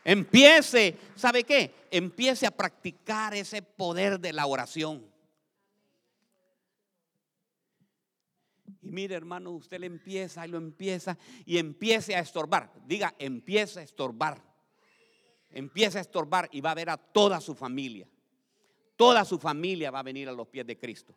[0.05, 1.74] Empiece, ¿sabe qué?
[1.90, 5.11] Empiece a practicar ese poder de la oración.
[8.83, 12.70] Y mire, hermano, usted le empieza y lo empieza y empiece a estorbar.
[12.85, 14.38] Diga, empieza a estorbar.
[15.48, 18.07] Empieza a estorbar y va a ver a toda su familia.
[18.96, 21.14] Toda su familia va a venir a los pies de Cristo.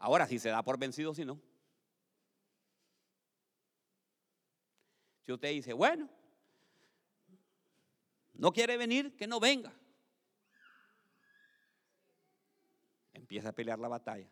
[0.00, 1.38] Ahora, si se da por vencido, si no.
[5.26, 6.08] Si usted dice, bueno,
[8.32, 9.72] no quiere venir, que no venga.
[13.12, 14.28] Empieza a pelear la batalla.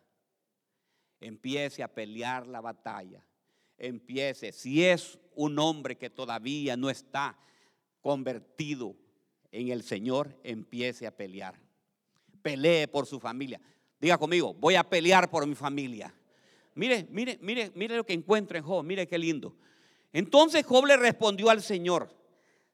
[1.21, 3.23] Empiece a pelear la batalla.
[3.77, 7.37] Empiece, si es un hombre que todavía no está
[8.01, 8.95] convertido
[9.51, 11.61] en el Señor, empiece a pelear.
[12.41, 13.61] Pelee por su familia.
[13.99, 16.13] Diga conmigo, voy a pelear por mi familia.
[16.75, 19.55] Mire, mire, mire, mire lo que encuentro en Job, mire qué lindo.
[20.13, 22.15] Entonces Job le respondió al Señor,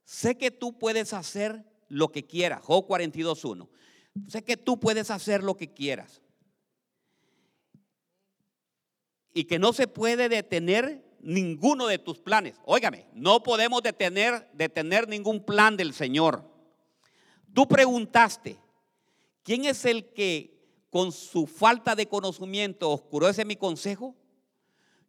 [0.03, 2.61] sé que tú puedes hacer lo que quieras.
[2.61, 3.67] Job 42.1.
[4.27, 6.21] Sé que tú puedes hacer lo que quieras.
[9.33, 12.55] Y que no se puede detener ninguno de tus planes.
[12.63, 16.49] Óigame, no podemos detener, detener ningún plan del Señor.
[17.53, 18.57] Tú preguntaste,
[19.43, 20.54] ¿quién es el que
[20.95, 24.15] con su falta de conocimiento oscurece mi consejo?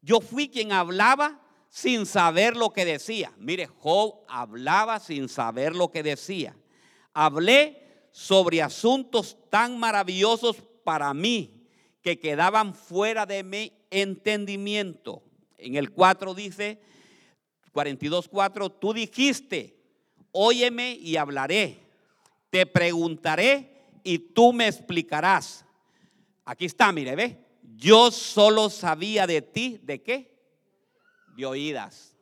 [0.02, 3.32] Yo fui quien hablaba sin saber lo que decía.
[3.38, 6.56] Mire, Job hablaba sin saber lo que decía.
[7.14, 11.68] Hablé sobre asuntos tan maravillosos para mí
[12.02, 15.22] que quedaban fuera de mi entendimiento.
[15.56, 16.80] En el 4 dice,
[17.72, 19.78] 42.4, tú dijiste,
[20.32, 21.78] óyeme y hablaré,
[22.50, 25.62] te preguntaré y tú me explicarás.
[26.46, 27.44] Aquí está, mire, ve.
[27.74, 30.32] Yo solo sabía de ti, ¿de qué?
[31.36, 32.16] De oídas.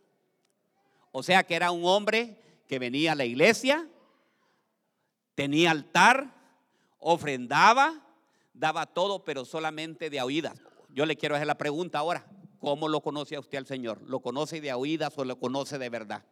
[1.12, 3.88] O sea que era un hombre que venía a la iglesia,
[5.34, 6.34] tenía altar,
[6.98, 8.02] ofrendaba,
[8.54, 10.58] daba todo, pero solamente de oídas.
[10.88, 12.26] Yo le quiero hacer la pregunta ahora,
[12.58, 14.00] ¿cómo lo conoce a usted al Señor?
[14.06, 16.24] ¿Lo conoce de oídas o lo conoce de verdad?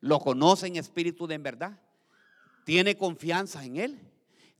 [0.00, 1.78] ¿Lo conoce en espíritu de en verdad?
[2.64, 4.05] ¿Tiene confianza en Él?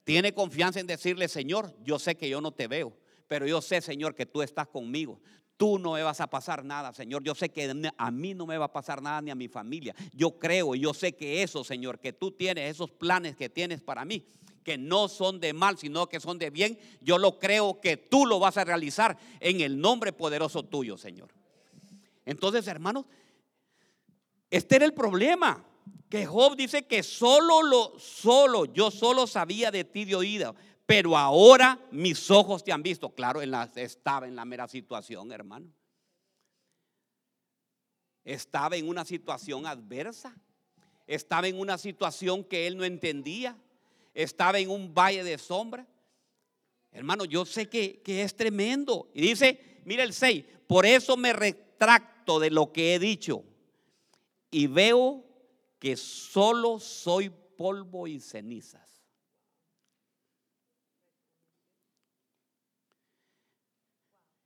[0.06, 3.80] ¿Tiene confianza en decirle, Señor, yo sé que yo no te veo, pero yo sé,
[3.80, 5.20] Señor, que tú estás conmigo?
[5.56, 7.24] Tú no me vas a pasar nada, Señor.
[7.24, 9.96] Yo sé que a mí no me va a pasar nada ni a mi familia.
[10.12, 13.82] Yo creo y yo sé que eso, Señor, que tú tienes, esos planes que tienes
[13.82, 14.24] para mí,
[14.62, 18.26] que no son de mal, sino que son de bien, yo lo creo que tú
[18.26, 21.34] lo vas a realizar en el nombre poderoso tuyo, Señor.
[22.24, 23.06] Entonces, hermanos,
[24.50, 25.64] este era el problema.
[26.08, 30.54] Que Job dice que solo lo, solo, yo solo sabía de ti de oído,
[30.86, 33.10] pero ahora mis ojos te han visto.
[33.10, 35.66] Claro, en la, estaba en la mera situación, hermano.
[38.24, 40.36] Estaba en una situación adversa.
[41.06, 43.56] Estaba en una situación que él no entendía.
[44.14, 45.86] Estaba en un valle de sombra.
[46.92, 49.10] Hermano, yo sé que, que es tremendo.
[49.12, 53.44] Y dice, mira el 6, por eso me retracto de lo que he dicho.
[54.50, 55.25] Y veo
[55.86, 58.84] que solo soy polvo y ceniza.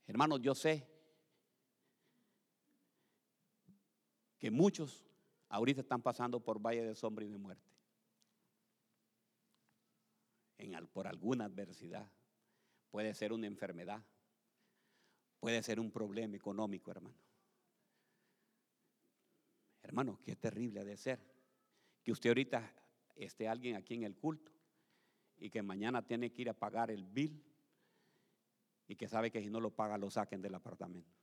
[0.06, 0.86] Hermanos, yo sé
[4.38, 5.02] que muchos
[5.48, 7.70] ahorita están pasando por valle de sombra y de muerte.
[10.92, 12.12] Por alguna adversidad.
[12.90, 14.04] Puede ser una enfermedad.
[15.38, 17.29] Puede ser un problema económico, hermano.
[19.90, 21.18] Hermano, qué terrible ha de ser
[22.00, 22.72] que usted ahorita
[23.16, 24.52] esté alguien aquí en el culto
[25.36, 27.42] y que mañana tiene que ir a pagar el bill
[28.86, 31.18] y que sabe que si no lo paga lo saquen del apartamento.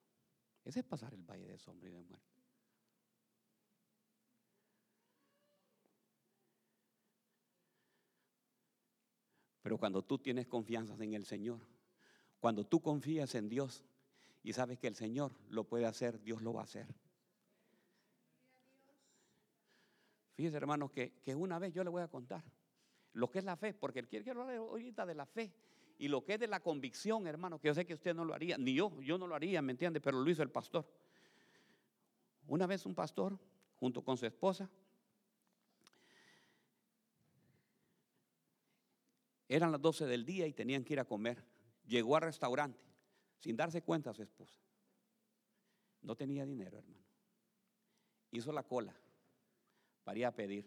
[0.66, 2.42] Ese es pasar el valle de sombra y de muerte.
[9.62, 11.62] Pero cuando tú tienes confianza en el Señor,
[12.42, 13.86] cuando tú confías en Dios
[14.44, 17.07] y sabes que el Señor lo puede hacer, Dios lo va a hacer.
[20.38, 22.44] Fíjese, hermanos, que, que una vez yo le voy a contar
[23.14, 25.52] lo que es la fe, porque él quiere hablar ahorita de la fe.
[25.98, 28.36] Y lo que es de la convicción, hermano, que yo sé que usted no lo
[28.36, 30.00] haría, ni yo, yo no lo haría, ¿me entiende?
[30.00, 30.86] Pero lo hizo el pastor.
[32.46, 33.36] Una vez un pastor,
[33.80, 34.70] junto con su esposa,
[39.50, 41.44] eran las 12 del día y tenían que ir a comer.
[41.88, 42.86] Llegó al restaurante
[43.40, 44.60] sin darse cuenta a su esposa.
[46.04, 47.04] No tenía dinero, hermano.
[48.30, 48.96] Hizo la cola
[50.08, 50.66] para a pedir.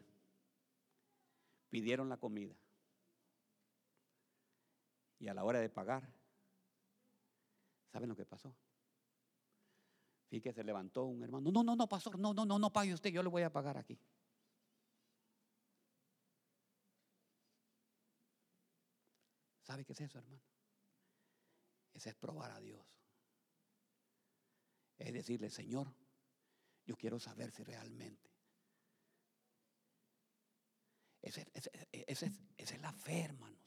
[1.71, 2.55] Pidieron la comida.
[5.19, 6.07] Y a la hora de pagar,
[7.91, 8.55] ¿saben lo que pasó?
[10.29, 11.51] Fíjate que se levantó un hermano.
[11.51, 13.79] No, no, no, pastor, no, no, no, no pague usted, yo le voy a pagar
[13.79, 13.99] aquí.
[19.63, 20.43] ¿Sabe qué es eso, hermano?
[21.95, 22.87] Ese es probar a Dios.
[24.99, 25.95] Es decirle, Señor,
[26.85, 28.31] yo quiero saber si realmente.
[31.23, 31.43] Esa
[32.57, 33.61] es la fe, hermano.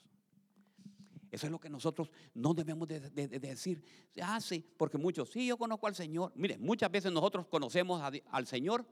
[1.33, 3.83] Eso es lo que nosotros no debemos de, decir.
[4.21, 6.31] Ah, sí, porque muchos, sí, yo conozco al Señor.
[6.35, 8.85] Mire, muchas veces nosotros conocemos al Señor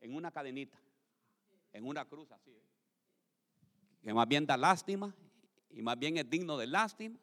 [0.00, 0.80] en una cadenita,
[1.74, 2.58] en una cruz así.
[4.00, 5.14] Que más bien da lástima
[5.68, 7.18] y más bien es digno de lástima.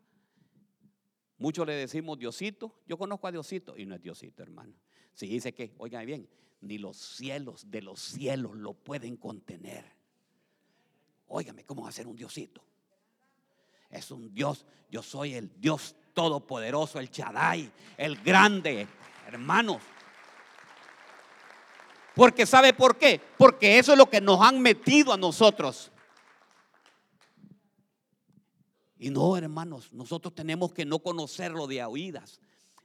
[1.40, 2.84] Muchos le decimos Diosito.
[2.86, 4.76] Yo conozco a Diosito y no es Diosito, hermano.
[5.20, 6.30] Si dice que, oigan bien,
[6.62, 9.84] ni los cielos de los cielos lo pueden contener.
[11.28, 12.62] Óigame, ¿cómo va a ser un Diosito?
[13.90, 14.66] es un Dios.
[14.90, 18.88] Yo soy el Dios todopoderoso, el Chadai, el grande,
[19.28, 19.82] hermanos.
[22.16, 23.22] Porque ¿sabe por qué?
[23.38, 25.92] Porque eso es lo que nos han metido a nosotros.
[28.98, 32.40] Y no, hermanos, nosotros tenemos que no conocerlo de oídas.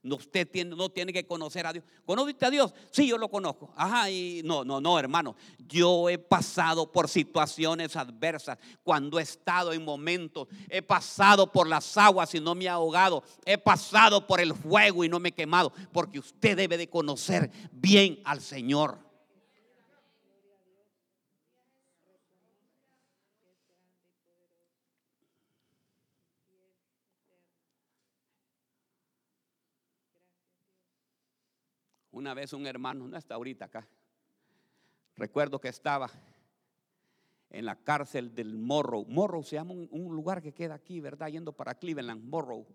[0.04, 1.84] Usted tiene, no tiene que conocer a Dios.
[2.04, 2.74] ¿Conoce a Dios?
[2.90, 3.72] Sí, yo lo conozco.
[3.74, 5.34] Ajá, y no, no, no, hermano.
[5.66, 10.48] Yo he pasado por situaciones adversas cuando he estado en momentos.
[10.68, 13.22] He pasado por las aguas y no me he ahogado.
[13.46, 15.72] He pasado por el fuego y no me he quemado.
[15.92, 19.03] Porque usted debe de conocer bien al Señor.
[32.24, 33.86] Una vez un hermano, no está ahorita acá,
[35.14, 36.10] recuerdo que estaba
[37.50, 39.04] en la cárcel del Morrow.
[39.06, 41.28] Morrow se llama un, lugar que queda aquí, ¿verdad?
[41.28, 42.66] Yendo para Cleveland, Morrow,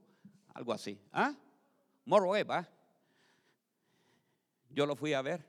[0.53, 1.01] algo así.
[1.11, 1.35] ¿Ah?
[2.05, 2.45] Morrow, ¿eh?
[4.69, 5.43] Yo lo fui a ver.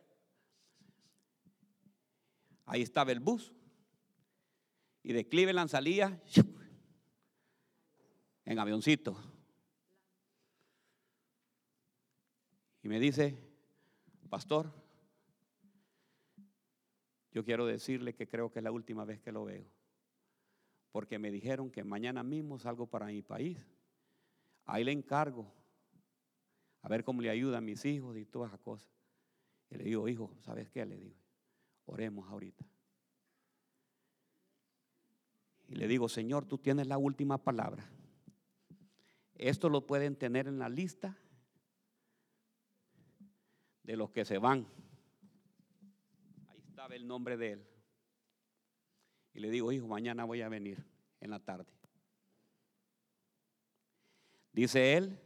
[2.64, 3.52] Ahí estaba el bus.
[5.02, 6.22] Y de Cleveland salía
[8.46, 9.14] en avioncito.
[12.82, 13.49] Y me dice,
[14.30, 14.72] pastor,
[17.32, 19.66] yo quiero decirle que creo que es la última vez que lo veo.
[20.92, 23.58] Porque me dijeron que mañana mismo salgo para mi país.
[24.64, 25.52] Ahí le encargo.
[26.82, 28.90] A ver cómo le ayuda a mis hijos y todas esas cosas.
[29.70, 30.84] Y le digo, hijo, ¿sabes qué?
[30.86, 31.16] Le digo,
[31.86, 32.64] oremos ahorita.
[35.68, 37.88] Y le digo, Señor, tú tienes la última palabra.
[39.34, 41.16] Esto lo pueden tener en la lista
[43.90, 44.68] de los que se van.
[46.48, 47.66] Ahí estaba el nombre de él.
[49.34, 50.86] Y le digo, hijo, mañana voy a venir
[51.18, 51.66] en la tarde.
[54.52, 55.20] Dice él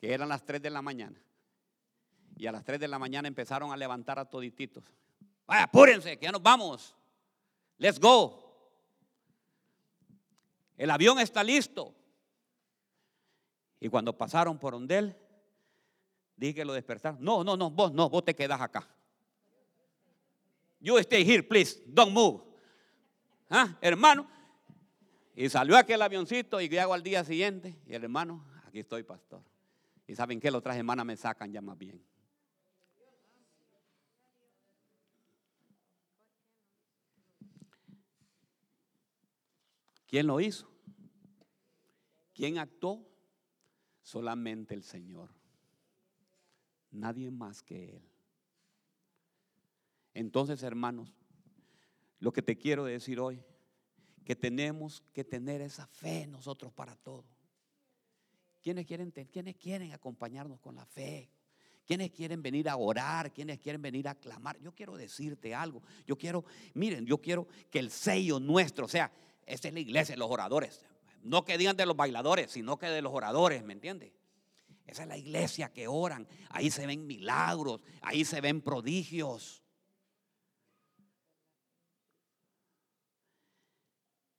[0.00, 1.22] que eran las 3 de la mañana.
[2.36, 4.82] Y a las 3 de la mañana empezaron a levantar a todititos.
[5.46, 6.96] Vaya, apúrense, que ya nos vamos.
[7.78, 8.42] Let's go.
[10.76, 11.94] El avión está listo.
[13.78, 15.16] Y cuando pasaron por donde él,
[16.36, 17.22] dije que lo despertaron.
[17.22, 18.88] No, no, no, vos no, vos te quedas acá.
[20.80, 21.82] You stay here, please.
[21.86, 22.42] Don't move.
[23.48, 24.28] ¿Ah, hermano?
[25.34, 27.76] Y salió aquel avioncito y hago al día siguiente.
[27.86, 29.42] Y el hermano, aquí estoy, pastor.
[30.06, 32.00] Y saben que las otras semanas me sacan ya más bien.
[40.06, 40.70] ¿Quién lo hizo?
[42.32, 43.04] ¿Quién actuó?
[44.02, 45.35] Solamente el Señor.
[46.96, 48.02] Nadie más que Él.
[50.14, 51.12] Entonces, hermanos,
[52.18, 53.42] lo que te quiero decir hoy,
[54.24, 57.24] que tenemos que tener esa fe nosotros para todo.
[58.62, 61.30] ¿Quiénes quieren, ¿Quiénes quieren acompañarnos con la fe?
[61.86, 63.32] ¿Quiénes quieren venir a orar?
[63.32, 64.58] ¿Quiénes quieren venir a clamar?
[64.58, 65.82] Yo quiero decirte algo.
[66.06, 66.44] Yo quiero,
[66.74, 69.12] miren, yo quiero que el sello nuestro, o sea,
[69.44, 70.84] esta es la iglesia, los oradores.
[71.22, 74.12] No que digan de los bailadores, sino que de los oradores, ¿me entiendes?
[74.86, 76.26] Esa es la iglesia que oran.
[76.50, 79.62] Ahí se ven milagros, ahí se ven prodigios.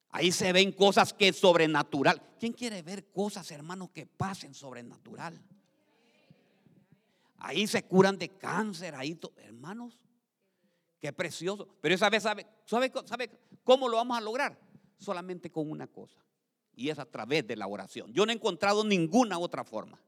[0.09, 2.21] Ahí se ven cosas que es sobrenatural.
[2.39, 5.39] ¿Quién quiere ver cosas, hermanos, que pasen sobrenatural?
[7.37, 9.99] Ahí se curan de cáncer, ahí, hermanos,
[10.99, 11.67] qué precioso.
[11.81, 13.29] Pero esa vez, ¿sabe, sabe, ¿sabe
[13.63, 14.59] cómo lo vamos a lograr?
[14.97, 16.17] Solamente con una cosa,
[16.73, 18.11] y es a través de la oración.
[18.11, 20.01] Yo no he encontrado ninguna otra forma.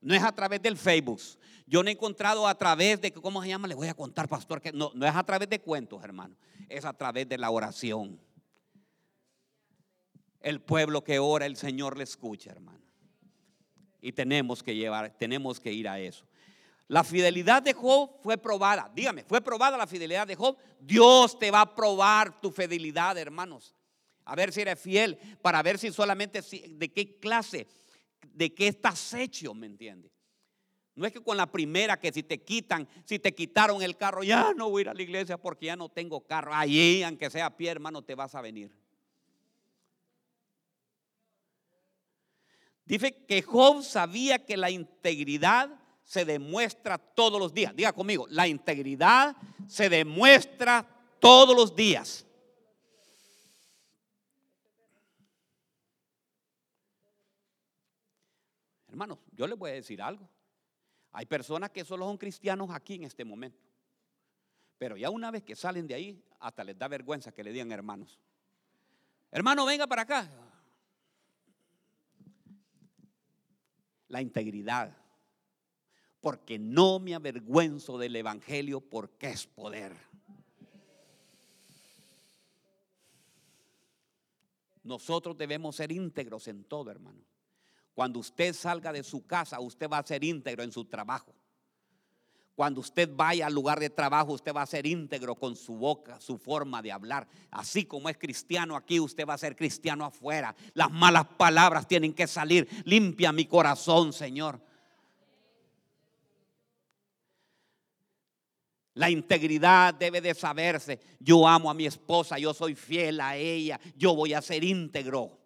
[0.00, 1.20] No es a través del Facebook.
[1.66, 3.68] Yo no he encontrado a través de, ¿cómo se llama?
[3.68, 6.34] Le voy a contar, pastor, que no, no es a través de cuentos, hermano.
[6.68, 8.18] Es a través de la oración.
[10.40, 12.80] El pueblo que ora, el Señor le escucha, hermano.
[14.00, 16.24] Y tenemos que llevar, tenemos que ir a eso.
[16.88, 18.90] La fidelidad de Job fue probada.
[18.92, 20.56] Dígame, ¿fue probada la fidelidad de Job?
[20.80, 23.76] Dios te va a probar tu fidelidad, hermanos.
[24.24, 27.68] A ver si eres fiel, para ver si solamente de qué clase,
[28.22, 30.12] de qué estás hecho, ¿me entiendes?
[30.94, 34.22] No es que con la primera que si te quitan, si te quitaron el carro,
[34.22, 36.52] ya no voy a ir a la iglesia porque ya no tengo carro.
[36.54, 38.70] Allí, aunque sea pie, hermano, te vas a venir.
[42.84, 45.70] Dice que Job sabía que la integridad
[46.02, 47.74] se demuestra todos los días.
[47.74, 49.36] Diga conmigo, la integridad
[49.68, 50.86] se demuestra
[51.20, 52.26] todos los días.
[59.00, 60.28] Hermanos, yo les voy a decir algo.
[61.12, 63.66] Hay personas que solo son cristianos aquí en este momento.
[64.76, 67.72] Pero ya una vez que salen de ahí, hasta les da vergüenza que le digan
[67.72, 68.20] hermanos.
[69.30, 70.30] Hermano, venga para acá.
[74.08, 74.94] La integridad.
[76.20, 79.96] Porque no me avergüenzo del Evangelio porque es poder.
[84.82, 87.29] Nosotros debemos ser íntegros en todo, hermano.
[88.00, 91.34] Cuando usted salga de su casa, usted va a ser íntegro en su trabajo.
[92.54, 96.18] Cuando usted vaya al lugar de trabajo, usted va a ser íntegro con su boca,
[96.18, 97.28] su forma de hablar.
[97.50, 100.56] Así como es cristiano aquí, usted va a ser cristiano afuera.
[100.72, 102.66] Las malas palabras tienen que salir.
[102.86, 104.62] Limpia mi corazón, Señor.
[108.94, 111.00] La integridad debe de saberse.
[111.18, 115.39] Yo amo a mi esposa, yo soy fiel a ella, yo voy a ser íntegro.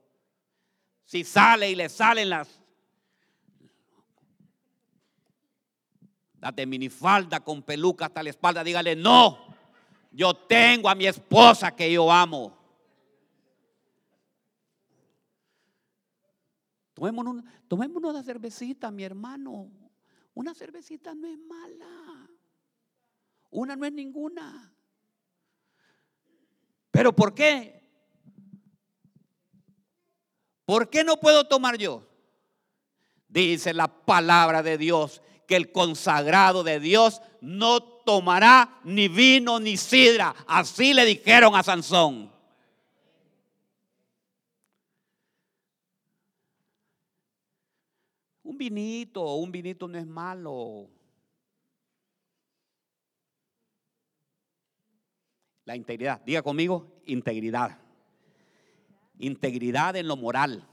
[1.05, 2.61] Si sale y le salen las,
[6.41, 9.39] las de minifalda con peluca hasta la espalda, dígale, no,
[10.11, 12.57] yo tengo a mi esposa que yo amo.
[16.95, 19.71] Tomémonos, tomémonos una cervecita, mi hermano.
[20.33, 22.31] Una cervecita no es mala.
[23.51, 24.73] Una no es ninguna.
[26.91, 27.84] ¿Pero por qué?
[30.65, 32.03] ¿Por qué no puedo tomar yo?
[33.29, 39.77] Dice la palabra de Dios que el consagrado de Dios no tomará ni vino ni
[39.77, 40.35] sidra.
[40.47, 42.33] Así le dijeron a Sansón.
[48.43, 50.89] Un vinito, un vinito no es malo.
[55.65, 57.84] La integridad, diga conmigo, integridad.
[59.19, 60.69] Integridad en lo moral,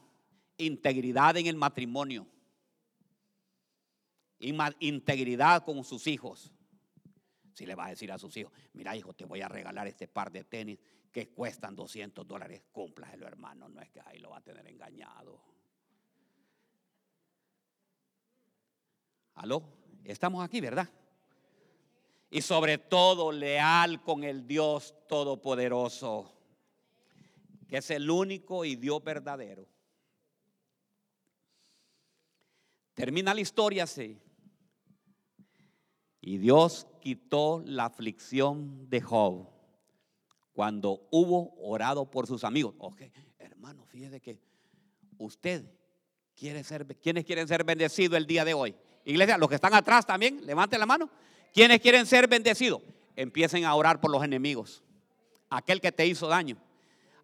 [0.57, 2.27] integridad en el matrimonio,
[4.79, 6.51] integridad con sus hijos.
[7.53, 10.07] Si le va a decir a sus hijos, mira hijo, te voy a regalar este
[10.07, 10.79] par de tenis
[11.11, 15.41] que cuestan 200 dólares, cúmplaselo hermano, no es que ahí lo va a tener engañado.
[19.35, 19.63] ¿Aló?
[20.03, 20.89] Estamos aquí, ¿verdad?
[22.29, 26.33] Y sobre todo leal con el Dios Todopoderoso,
[27.71, 29.65] que es el único y Dios verdadero.
[32.93, 34.19] Termina la historia así.
[36.19, 39.47] Y Dios quitó la aflicción de Job
[40.51, 42.75] cuando hubo orado por sus amigos.
[42.77, 43.03] Ok,
[43.39, 44.37] hermano, fíjese que
[45.17, 45.63] usted
[46.35, 48.75] quiere ser, ¿quiénes quieren ser bendecidos el día de hoy?
[49.05, 51.09] Iglesia, los que están atrás también, levanten la mano.
[51.53, 52.81] ¿Quiénes quieren ser bendecidos?
[53.15, 54.83] Empiecen a orar por los enemigos.
[55.49, 56.61] Aquel que te hizo daño,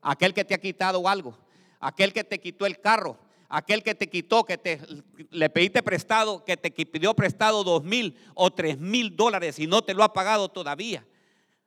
[0.07, 1.37] aquel que te ha quitado algo,
[1.81, 3.17] aquel que te quitó el carro,
[3.49, 4.79] aquel que te quitó, que te,
[5.31, 9.81] le pediste prestado, que te pidió prestado dos mil o tres mil dólares y no
[9.81, 11.05] te lo ha pagado todavía.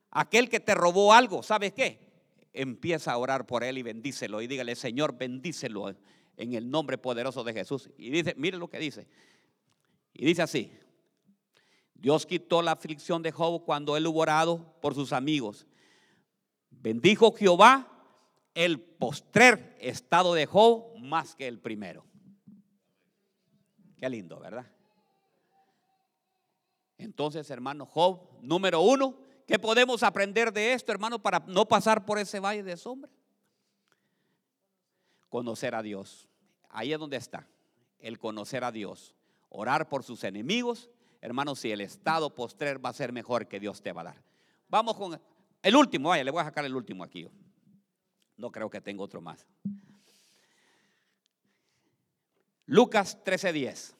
[0.09, 1.99] Aquel que te robó algo, ¿sabes qué?
[2.51, 5.95] Empieza a orar por él y bendícelo y dígale, Señor, bendícelo
[6.35, 7.91] en el nombre poderoso de Jesús.
[7.95, 9.07] Y dice, mire lo que dice.
[10.13, 10.71] Y dice así,
[11.93, 15.67] Dios quitó la aflicción de Job cuando él hubo orado por sus amigos.
[16.71, 17.87] Bendijo Jehová
[18.53, 22.05] el postrer estado de Job más que el primero.
[23.97, 24.65] Qué lindo, ¿verdad?
[26.97, 32.19] Entonces, hermano, Job, número uno, ¿qué podemos aprender de esto, hermano, para no pasar por
[32.19, 33.11] ese valle de sombra?
[35.29, 36.27] Conocer a Dios.
[36.69, 37.47] Ahí es donde está,
[37.99, 39.15] el conocer a Dios.
[39.49, 40.89] Orar por sus enemigos.
[41.21, 44.23] Hermano, si el estado postrer va a ser mejor que Dios te va a dar.
[44.67, 45.19] Vamos con
[45.61, 47.27] el último, vaya, le voy a sacar el último aquí.
[48.41, 49.45] No creo que tenga otro más.
[52.65, 53.93] Lucas 13:10.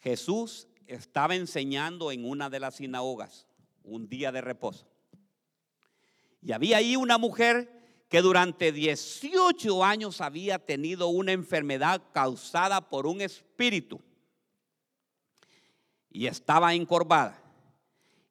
[0.00, 3.46] Jesús estaba enseñando en una de las sinagogas
[3.84, 4.88] un día de reposo.
[6.40, 13.06] Y había ahí una mujer que durante 18 años había tenido una enfermedad causada por
[13.06, 14.00] un espíritu
[16.10, 17.40] y estaba encorvada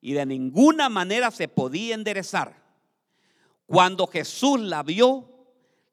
[0.02, 2.61] y de ninguna manera se podía enderezar.
[3.72, 5.30] Cuando Jesús la vio,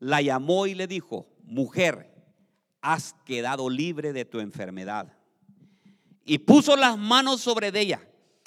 [0.01, 2.13] la llamó y le dijo, mujer,
[2.81, 5.17] has quedado libre de tu enfermedad.
[6.25, 8.05] Y puso las manos sobre ella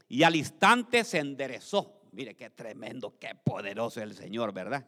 [0.09, 2.01] y al instante se enderezó.
[2.11, 4.86] Mire qué tremendo, qué poderoso el Señor, ¿verdad?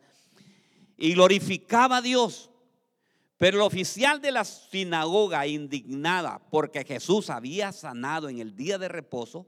[0.97, 2.51] Y glorificaba a Dios.
[3.37, 8.89] Pero el oficial de la sinagoga, indignada porque Jesús había sanado en el día de
[8.89, 9.47] reposo,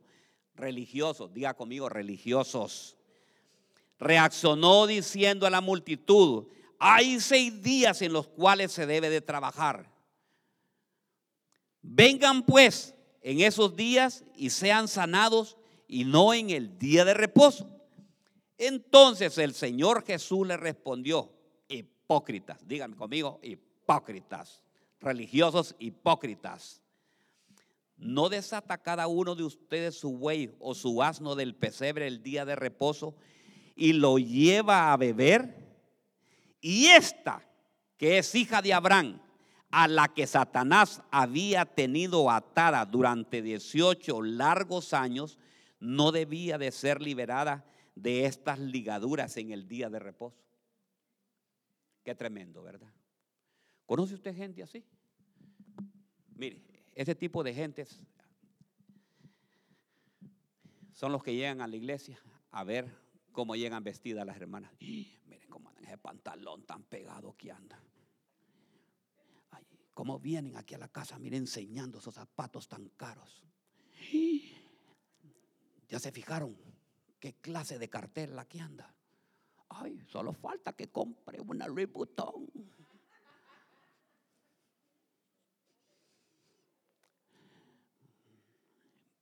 [0.56, 2.95] religiosos, diga conmigo, religiosos,
[4.00, 6.48] reaccionó diciendo a la multitud,
[6.80, 9.90] hay seis días en los cuales se debe de trabajar.
[11.82, 17.70] Vengan pues en esos días y sean sanados y no en el día de reposo.
[18.58, 21.32] Entonces el Señor Jesús le respondió,
[21.68, 24.64] hipócritas, díganme conmigo, hipócritas,
[25.00, 26.82] religiosos hipócritas.
[27.98, 32.44] ¿No desata cada uno de ustedes su buey o su asno del pesebre el día
[32.46, 33.16] de reposo
[33.76, 35.54] y lo lleva a beber.
[36.62, 37.48] Y esta,
[37.98, 39.22] que es hija de Abraham,
[39.70, 45.38] a la que Satanás había tenido atada durante 18 largos años,
[45.80, 50.42] no debía de ser liberada de estas ligaduras en el día de reposo.
[52.04, 52.92] Qué tremendo, ¿verdad?
[53.86, 54.84] ¿Conoce usted gente así?
[56.36, 56.62] Mire,
[56.94, 58.02] ese tipo de gentes
[60.94, 62.18] son los que llegan a la iglesia
[62.52, 63.05] a ver
[63.36, 64.72] cómo llegan vestidas las hermanas.
[64.80, 67.80] miren cómo andan ese pantalón tan pegado que anda.
[69.52, 69.64] Ay,
[69.94, 73.44] cómo vienen aquí a la casa, miren enseñando esos zapatos tan caros.
[75.88, 76.58] Ya se fijaron
[77.20, 78.92] qué clase de cartel la que anda.
[79.70, 82.48] Ay, solo falta que compre una Louis Vuitton.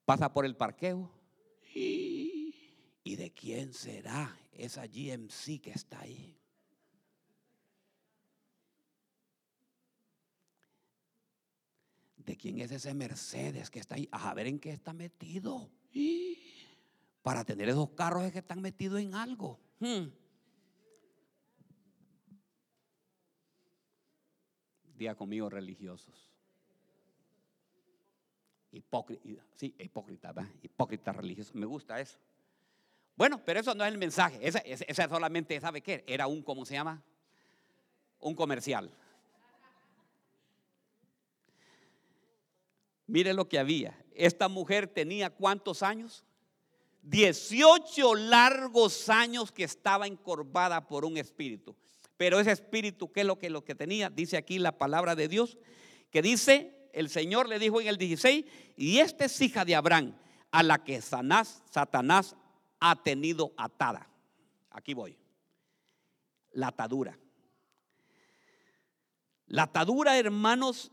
[0.05, 1.09] pasa por el parqueo.
[1.75, 2.22] ¿Y
[3.03, 6.37] de quién será esa GMC que está ahí?
[12.17, 14.07] ¿De quién es ese Mercedes que está ahí?
[14.11, 15.69] A ver en qué está metido.
[17.21, 19.59] Para tener esos carros es que están metidos en algo.
[19.79, 20.07] Hmm.
[24.95, 26.29] Día conmigo religiosos.
[28.71, 31.51] Hipócrita, sí, hipócrita, hipócrita religioso.
[31.55, 32.17] Me gusta eso.
[33.15, 34.39] Bueno, pero eso no es el mensaje.
[34.41, 36.03] Esa, solamente, ¿sabe qué?
[36.07, 37.03] Era un, ¿cómo se llama?
[38.19, 38.91] Un comercial.
[43.05, 43.97] Mire lo que había.
[44.15, 46.23] Esta mujer tenía cuántos años?
[47.03, 51.75] 18 largos años que estaba encorvada por un espíritu.
[52.17, 54.09] Pero ese espíritu, ¿qué es lo que, lo que tenía?
[54.09, 55.57] Dice aquí la palabra de Dios,
[56.09, 58.45] que dice, el Señor le dijo en el 16,
[58.77, 60.15] y esta es hija de Abraham,
[60.51, 62.35] a la que Satanás, Satanás
[62.85, 64.09] ha tenido atada.
[64.69, 65.17] Aquí voy.
[66.51, 67.17] La atadura.
[69.47, 70.91] La atadura, hermanos,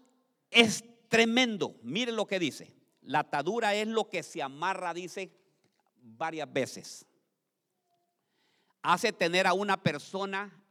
[0.53, 1.75] es tremendo.
[1.83, 2.73] Miren lo que dice.
[3.03, 5.37] La atadura es lo que se amarra, dice,
[6.01, 7.07] varias veces.
[8.83, 10.63] Hace tener a una persona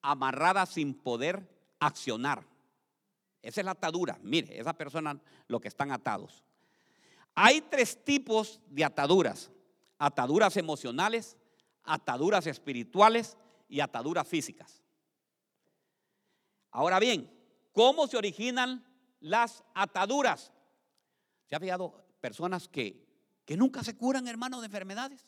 [0.00, 1.44] amarrada sin poder
[1.80, 2.46] accionar.
[3.42, 4.16] Esa es la atadura.
[4.22, 6.44] Mire, esa persona, lo que están atados.
[7.34, 9.50] Hay tres tipos de ataduras.
[10.00, 11.36] Ataduras emocionales,
[11.84, 13.36] ataduras espirituales
[13.68, 14.82] y ataduras físicas.
[16.72, 17.30] Ahora bien,
[17.72, 18.84] ¿cómo se originan
[19.20, 20.52] las ataduras.
[21.46, 23.06] ¿Se ha fijado personas que,
[23.44, 25.26] que nunca se curan, hermanos, de enfermedades?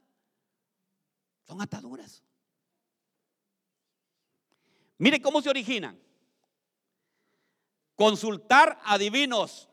[1.46, 2.22] Son ataduras.
[4.98, 6.00] Mire cómo se originan.
[7.94, 9.68] Consultar a divinos.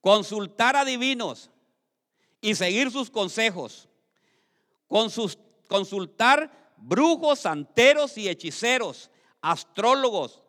[0.00, 1.50] Consultar a divinos
[2.40, 3.88] y seguir sus consejos.
[5.68, 9.10] consultar brujos, santeros y hechiceros,
[9.40, 10.42] astrólogos,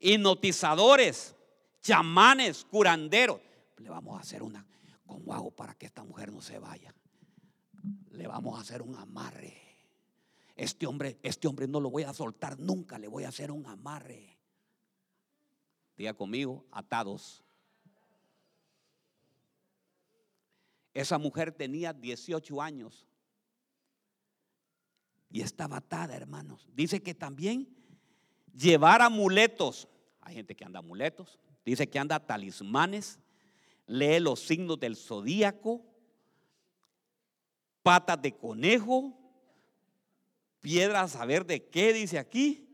[0.00, 1.34] hipnotizadores,
[1.82, 3.40] chamanes, curanderos.
[3.78, 4.66] Le vamos a hacer una,
[5.06, 6.94] ¿cómo hago para que esta mujer no se vaya?
[8.10, 9.56] Le vamos a hacer un amarre.
[10.56, 13.64] Este hombre, este hombre no lo voy a soltar nunca, le voy a hacer un
[13.66, 14.36] amarre.
[15.96, 17.44] Diga conmigo, atados.
[20.94, 23.08] Esa mujer tenía 18 años
[25.30, 26.66] y estaba atada, hermanos.
[26.74, 27.68] Dice que también
[28.54, 29.88] llevar amuletos.
[30.20, 31.38] Hay gente que anda amuletos.
[31.64, 33.18] Dice que anda talismanes.
[33.86, 35.84] Lee los signos del zodíaco.
[37.82, 39.14] Patas de conejo.
[40.60, 42.66] Piedras, a ver de qué dice aquí.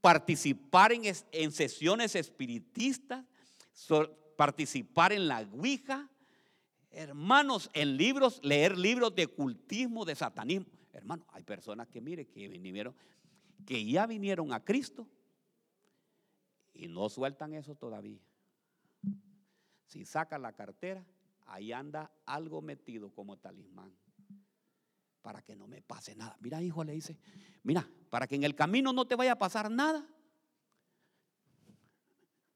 [0.00, 1.02] Participar en,
[1.32, 3.24] en sesiones espiritistas.
[4.36, 6.08] participar en la Ouija.
[6.90, 10.66] Hermanos, en libros, leer libros de cultismo, de satanismo.
[10.92, 12.94] Hermano, hay personas que, mire, que vinieron,
[13.66, 15.06] que ya vinieron a Cristo
[16.72, 18.20] y no sueltan eso todavía.
[19.86, 21.04] Si saca la cartera,
[21.46, 23.92] ahí anda algo metido como talismán.
[25.22, 26.36] Para que no me pase nada.
[26.40, 27.18] Mira, hijo, le dice,
[27.62, 30.06] mira, para que en el camino no te vaya a pasar nada,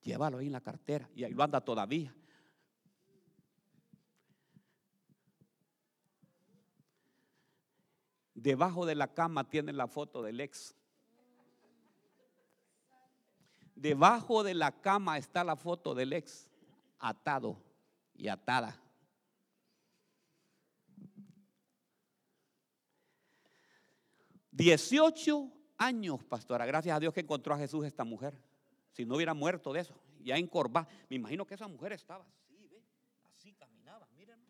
[0.02, 1.08] llévalo ahí en la cartera.
[1.14, 2.14] Y ahí lo anda todavía.
[8.42, 10.74] Debajo de la cama tiene la foto del ex.
[13.76, 16.50] Debajo de la cama está la foto del ex,
[16.98, 17.62] atado
[18.16, 18.76] y atada.
[24.50, 26.66] Dieciocho años, pastora.
[26.66, 28.36] Gracias a Dios que encontró a Jesús esta mujer.
[28.90, 30.88] Si no hubiera muerto de eso, ya encorvada.
[31.08, 32.82] Me imagino que esa mujer estaba así, ¿ve?
[33.22, 34.44] Así caminaba, miren.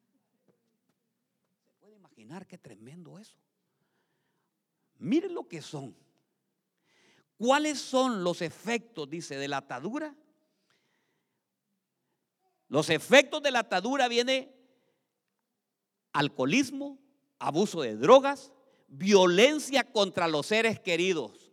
[0.47, 0.55] Se
[1.79, 3.37] puede imaginar qué tremendo eso.
[5.03, 5.97] Miren lo que son.
[7.37, 10.15] ¿Cuáles son los efectos, dice, de la atadura?
[12.69, 14.55] Los efectos de la atadura viene
[16.13, 17.01] alcoholismo,
[17.41, 18.53] abuso de drogas,
[18.87, 21.53] violencia contra los seres queridos.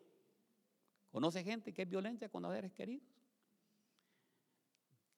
[1.09, 3.07] ¿Conoce gente que es violencia contra los seres queridos?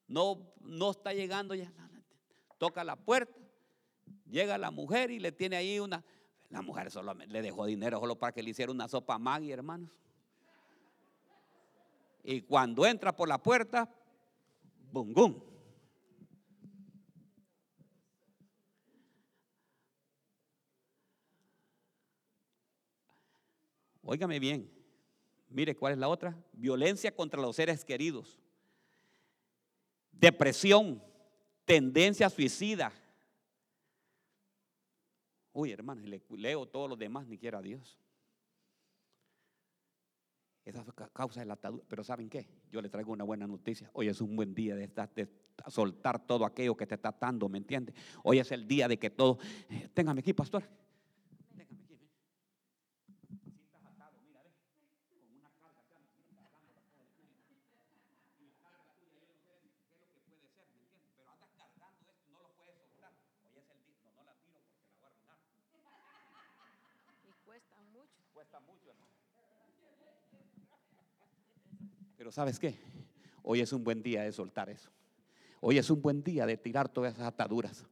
[0.08, 1.70] No, no está llegando ya.
[2.58, 3.38] Toca la puerta,
[4.30, 6.02] llega la mujer y le tiene ahí una.
[6.52, 9.90] La mujer solo le dejó dinero solo para que le hiciera una sopa Maggi, hermanos.
[12.24, 13.90] Y cuando entra por la puerta,
[14.92, 15.42] bum, bum.
[24.04, 24.70] Óigame bien.
[25.48, 26.38] Mire cuál es la otra.
[26.52, 28.38] Violencia contra los seres queridos.
[30.12, 31.02] Depresión,
[31.64, 32.92] tendencia suicida.
[35.54, 38.00] Uy, hermano, le leo todos los demás, ni quiera Dios.
[40.64, 41.84] Esa causa de la atadura.
[41.88, 42.48] Pero ¿saben qué?
[42.72, 43.90] Yo le traigo una buena noticia.
[43.94, 44.90] Hoy es un buen día de
[45.68, 47.96] soltar todo aquello que te está atando, ¿me entiendes?
[48.24, 49.40] Hoy es el día de que todo...
[49.70, 50.64] Eh, téngame aquí, pastor.
[72.32, 72.80] ¿Sabes qué?
[73.44, 74.90] Hoy es un buen día de soltar eso.
[75.60, 77.86] Hoy es un buen día de tirar todas esas ataduras.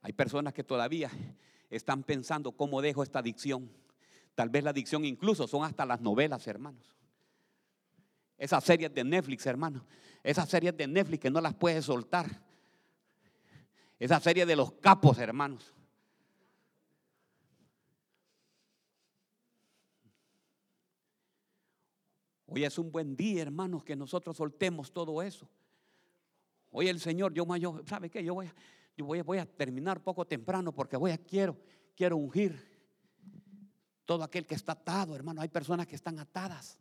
[0.00, 1.10] Hay personas que todavía
[1.68, 3.70] están pensando cómo dejo esta adicción.
[4.34, 6.94] Tal vez la adicción incluso son hasta las novelas, hermanos.
[8.38, 9.82] Esas series de Netflix, hermanos.
[10.22, 12.26] Esas series de Netflix que no las puedes soltar.
[13.98, 15.74] Esa serie de los capos, hermanos.
[22.50, 25.48] Hoy es un buen día, hermanos, que nosotros soltemos todo eso.
[26.70, 28.24] Hoy el Señor, yo, yo ¿sabe qué?
[28.24, 28.50] Yo voy
[28.98, 31.56] yo voy a terminar poco temprano porque voy a, quiero,
[31.94, 32.58] quiero ungir
[34.04, 35.40] todo aquel que está atado, hermano.
[35.40, 36.80] Hay personas que están atadas,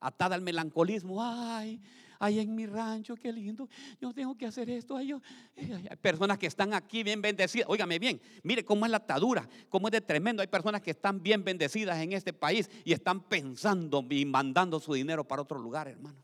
[0.00, 1.22] atada al melancolismo.
[1.22, 1.80] Ay,
[2.18, 3.68] ay, en mi rancho, qué lindo.
[4.00, 5.00] Yo tengo que hacer esto.
[5.00, 5.20] Yo,
[5.56, 7.68] hay personas que están aquí bien bendecidas.
[7.68, 10.42] Óigame bien, mire cómo es la atadura, cómo es de tremendo.
[10.42, 14.94] Hay personas que están bien bendecidas en este país y están pensando y mandando su
[14.94, 16.18] dinero para otro lugar, hermano.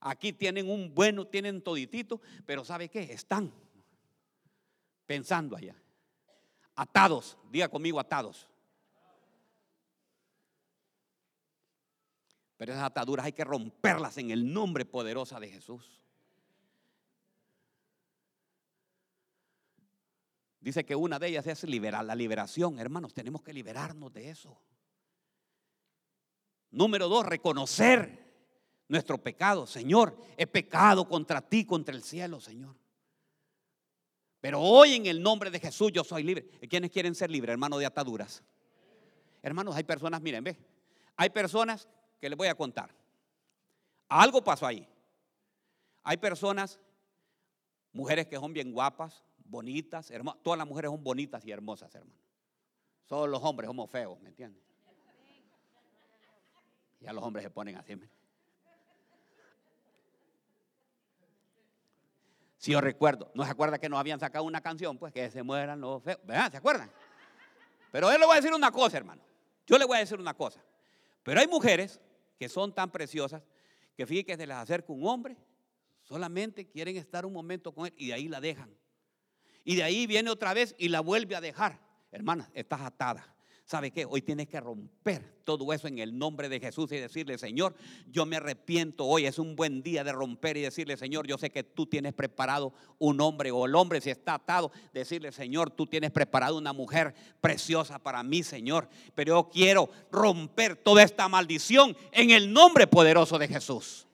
[0.00, 3.00] Aquí tienen un bueno, tienen toditito, pero ¿sabe qué?
[3.04, 3.52] Están
[5.06, 5.74] pensando allá.
[6.74, 8.48] Atados, diga conmigo atados.
[12.64, 16.00] Pero esas ataduras hay que romperlas en el nombre poderoso de Jesús.
[20.60, 22.78] Dice que una de ellas es liberar la liberación.
[22.78, 24.58] Hermanos, tenemos que liberarnos de eso.
[26.70, 28.32] Número dos, reconocer
[28.88, 29.66] nuestro pecado.
[29.66, 32.74] Señor, he pecado contra ti, contra el cielo, Señor.
[34.40, 36.48] Pero hoy en el nombre de Jesús yo soy libre.
[36.70, 38.42] ¿Quiénes quieren ser libres, hermanos, de ataduras?
[39.42, 40.56] Hermanos, hay personas, miren, ve.
[41.16, 41.86] Hay personas
[42.24, 42.88] que les voy a contar.
[44.08, 44.88] Algo pasó ahí.
[46.02, 46.80] Hay personas,
[47.92, 50.40] mujeres que son bien guapas, bonitas, hermosas.
[50.42, 52.18] Todas las mujeres son bonitas y hermosas, hermano.
[53.04, 54.64] Solo los hombres somos feos, ¿me entiendes?
[57.00, 57.94] Ya los hombres se ponen así.
[62.56, 64.96] Si yo recuerdo, ¿no se acuerda que nos habían sacado una canción?
[64.96, 66.20] Pues que se mueran los feos.
[66.24, 66.50] ¿Verdad?
[66.50, 66.90] ¿Se acuerdan?
[67.92, 69.20] Pero yo le voy a decir una cosa, hermano.
[69.66, 70.64] Yo le voy a decir una cosa.
[71.22, 72.00] Pero hay mujeres
[72.38, 73.42] que son tan preciosas
[73.96, 75.36] que fíjense que se les acerca un hombre,
[76.02, 78.76] solamente quieren estar un momento con él y de ahí la dejan.
[79.64, 81.80] Y de ahí viene otra vez y la vuelve a dejar.
[82.10, 83.33] Hermana, estás atada.
[83.66, 84.04] ¿Sabe qué?
[84.04, 87.74] Hoy tienes que romper todo eso en el nombre de Jesús y decirle, Señor,
[88.10, 89.24] yo me arrepiento hoy.
[89.24, 92.74] Es un buen día de romper y decirle, Señor, yo sé que tú tienes preparado
[92.98, 97.14] un hombre o el hombre si está atado, decirle, Señor, tú tienes preparado una mujer
[97.40, 98.86] preciosa para mí, Señor.
[99.14, 104.06] Pero yo quiero romper toda esta maldición en el nombre poderoso de Jesús.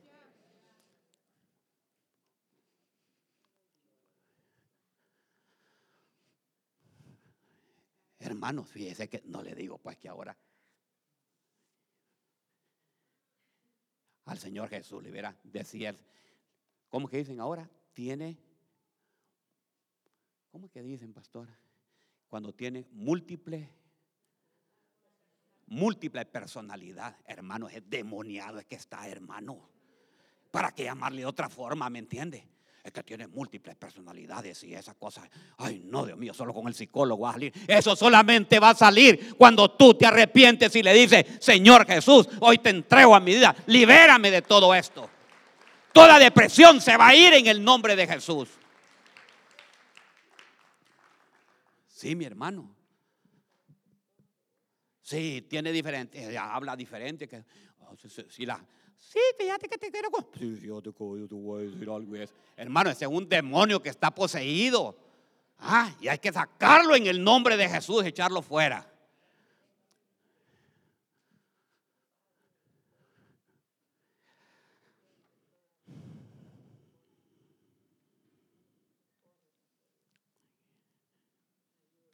[8.31, 10.37] Hermanos, fíjese que no le digo pues que ahora
[14.25, 15.93] al Señor Jesús libera, decía,
[16.89, 17.69] ¿cómo que dicen ahora?
[17.93, 18.39] Tiene,
[20.53, 21.49] ¿cómo que dicen, pastor?
[22.29, 23.69] Cuando tiene múltiple,
[25.67, 29.69] múltiple personalidad, hermano, es demoniado, es que está, hermano.
[30.53, 32.47] ¿Para qué llamarle de otra forma, me entiende?
[32.83, 35.29] Es que tiene múltiples personalidades y esas cosas.
[35.59, 37.53] Ay, no, Dios mío, solo con el psicólogo va a salir.
[37.67, 42.59] Eso solamente va a salir cuando tú te arrepientes y le dices, Señor Jesús, hoy
[42.59, 45.11] te entrego a mi vida, libérame de todo esto.
[45.93, 48.49] Toda depresión se va a ir en el nombre de Jesús.
[51.89, 52.75] Sí, mi hermano.
[55.03, 57.29] Sí, tiene diferente, habla diferente.
[57.29, 57.45] Que,
[57.81, 57.95] oh,
[58.29, 58.65] si la,
[59.01, 60.09] Sí, fíjate que te quiero.
[60.39, 62.15] Sí, fíjate que yo te voy a decir algo.
[62.15, 62.33] Es.
[62.57, 64.95] Hermano, ese es un demonio que está poseído.
[65.59, 68.87] Ah, y hay que sacarlo en el nombre de Jesús, echarlo fuera.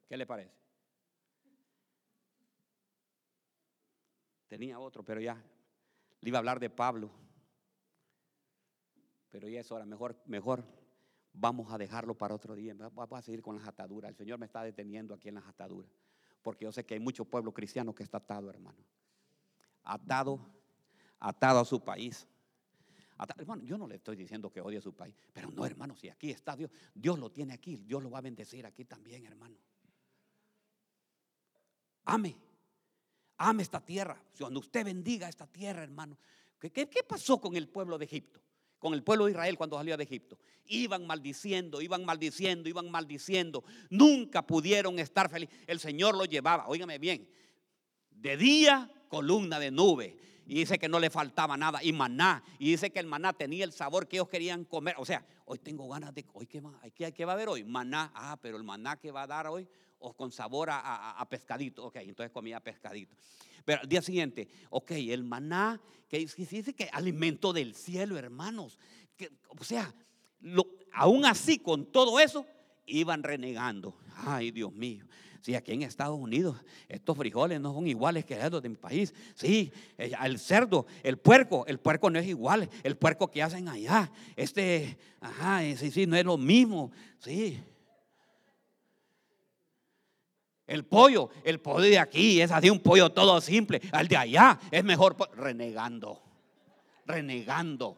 [0.08, 0.54] ¿Qué le parece?
[4.48, 5.36] Tenía otro, pero ya
[6.28, 7.10] iba a hablar de Pablo.
[9.30, 10.64] pero ya es hora, mejor, mejor
[11.32, 12.74] vamos a dejarlo para otro día.
[12.74, 14.10] Vamos a seguir con las ataduras.
[14.10, 15.90] El Señor me está deteniendo aquí en las ataduras.
[16.42, 18.78] Porque yo sé que hay mucho pueblo cristiano que está atado, hermano.
[19.82, 20.40] Atado,
[21.18, 22.26] atado a su país.
[23.36, 25.14] hermano, yo no le estoy diciendo que odie a su país.
[25.32, 27.76] Pero no, hermano, si aquí está Dios, Dios lo tiene aquí.
[27.76, 29.58] Dios lo va a bendecir aquí también, hermano.
[32.04, 32.45] Ame.
[33.38, 34.20] Ame esta tierra.
[34.38, 36.16] Cuando usted bendiga esta tierra, hermano.
[36.58, 38.40] ¿Qué, qué pasó con el pueblo de Egipto?
[38.78, 40.38] con el pueblo de Israel cuando salió de Egipto.
[40.66, 43.64] Iban maldiciendo, iban maldiciendo, iban maldiciendo.
[43.90, 45.56] Nunca pudieron estar felices.
[45.66, 47.28] El Señor lo llevaba, óigame bien,
[48.10, 50.16] de día columna de nube.
[50.48, 51.82] Y dice que no le faltaba nada.
[51.82, 52.44] Y maná.
[52.60, 54.94] Y dice que el maná tenía el sabor que ellos querían comer.
[54.98, 56.24] O sea, hoy tengo ganas de...
[56.34, 57.64] Hoy, ¿qué, va, ¿qué, va a haber hoy?
[57.64, 58.12] Maná.
[58.14, 59.66] Ah, pero el maná que va a dar hoy
[60.06, 61.86] o con sabor a, pescadito.
[61.86, 63.16] Ok, entonces comía pescadito.
[63.64, 68.78] Pero al día siguiente, ok, el maná, que dice que alimento del cielo, hermanos.
[69.16, 69.92] Que, o sea,
[70.92, 72.46] aún así, con todo eso,
[72.86, 73.98] iban renegando.
[74.14, 75.04] Ay, Dios mío.
[75.40, 76.56] Si aquí en Estados Unidos
[76.88, 79.12] estos frijoles no son iguales que los de mi país.
[79.34, 82.68] Sí, el cerdo, el puerco, el puerco no es igual.
[82.84, 86.92] El puerco que hacen allá, este, ajá, sí, sí, no es lo mismo.
[87.18, 87.60] Sí.
[90.66, 93.80] El pollo, el pollo de aquí es así un pollo todo simple.
[93.92, 96.20] Al de allá es mejor renegando,
[97.06, 97.96] renegando.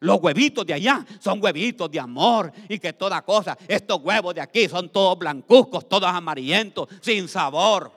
[0.00, 3.56] Los huevitos de allá son huevitos de amor y que toda cosa.
[3.68, 7.90] Estos huevos de aquí son todos blancuzcos, todos amarillentos, sin sabor.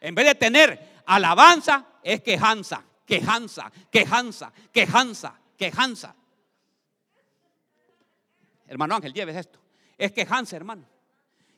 [0.00, 6.14] En vez de tener alabanza, es quejanza, quejanza, quejanza, quejanza, quejanza.
[8.74, 9.60] Hermano Ángel, lleves esto.
[9.96, 10.84] Es quejanse, hermano.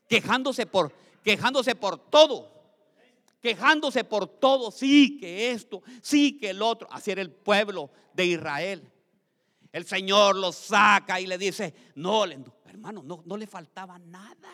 [0.06, 0.92] Quejándose por,
[1.24, 2.52] quejándose por todo.
[3.40, 4.70] Quejándose por todo.
[4.70, 6.86] Sí, que esto, sí, que el otro.
[6.90, 8.92] Así era el pueblo de Israel.
[9.72, 12.24] El Señor lo saca y le dice, no,
[12.66, 14.52] hermano, no, no le faltaba nada.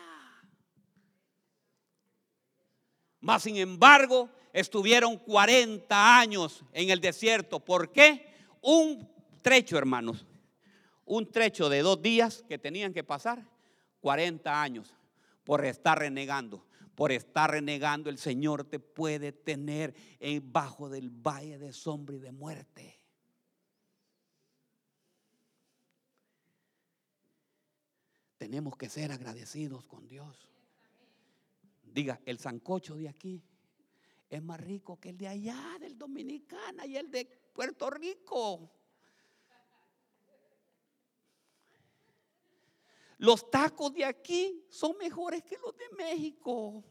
[3.19, 7.59] Mas, sin embargo, estuvieron 40 años en el desierto.
[7.59, 8.33] ¿Por qué?
[8.61, 9.05] Un
[9.41, 10.25] trecho, hermanos,
[11.05, 13.45] un trecho de dos días que tenían que pasar
[14.01, 14.93] 40 años
[15.43, 16.65] por estar renegando.
[16.95, 19.95] Por estar renegando, el Señor te puede tener
[20.43, 22.99] bajo del valle de sombra y de muerte.
[28.37, 30.49] Tenemos que ser agradecidos con Dios.
[31.81, 33.41] Diga, el sancocho de aquí
[34.29, 38.69] es más rico que el de allá, del Dominicana y el de Puerto Rico.
[43.23, 46.83] Los tacos de aquí son mejores que los de México.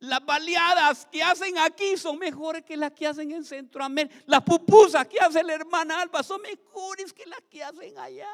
[0.00, 4.16] Las baleadas que hacen aquí son mejores que las que hacen en Centroamérica.
[4.26, 8.32] Las pupusas que hace la hermana Alba son mejores que las que hacen allá.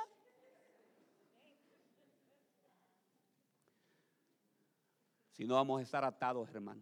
[5.33, 6.81] Si no vamos a estar atados, hermano.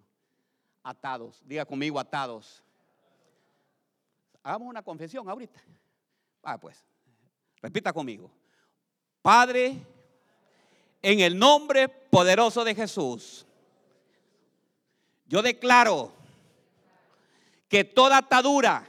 [0.84, 1.42] Atados.
[1.44, 2.62] Diga conmigo, atados.
[4.48, 5.60] Hagamos una confesión ahorita.
[6.42, 6.82] Ah, pues,
[7.60, 8.30] repita conmigo.
[9.20, 9.76] Padre,
[11.02, 13.44] en el nombre poderoso de Jesús,
[15.26, 16.14] yo declaro
[17.68, 18.88] que toda atadura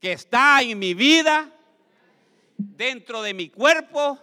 [0.00, 1.52] que está en mi vida,
[2.56, 4.18] dentro de mi cuerpo,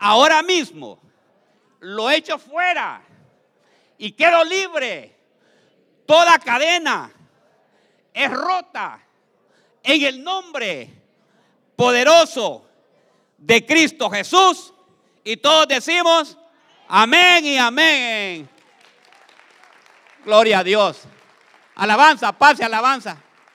[0.00, 0.98] ahora mismo
[1.78, 3.04] lo echo fuera
[3.98, 5.14] y quedo libre.
[6.06, 7.14] Toda cadena
[8.18, 9.00] es rota
[9.80, 10.90] en el nombre
[11.76, 12.66] poderoso
[13.36, 14.74] de Cristo Jesús.
[15.22, 16.36] Y todos decimos,
[16.88, 18.48] amén y amén.
[20.24, 21.02] Gloria a Dios.
[21.76, 23.22] Alabanza, pase alabanza.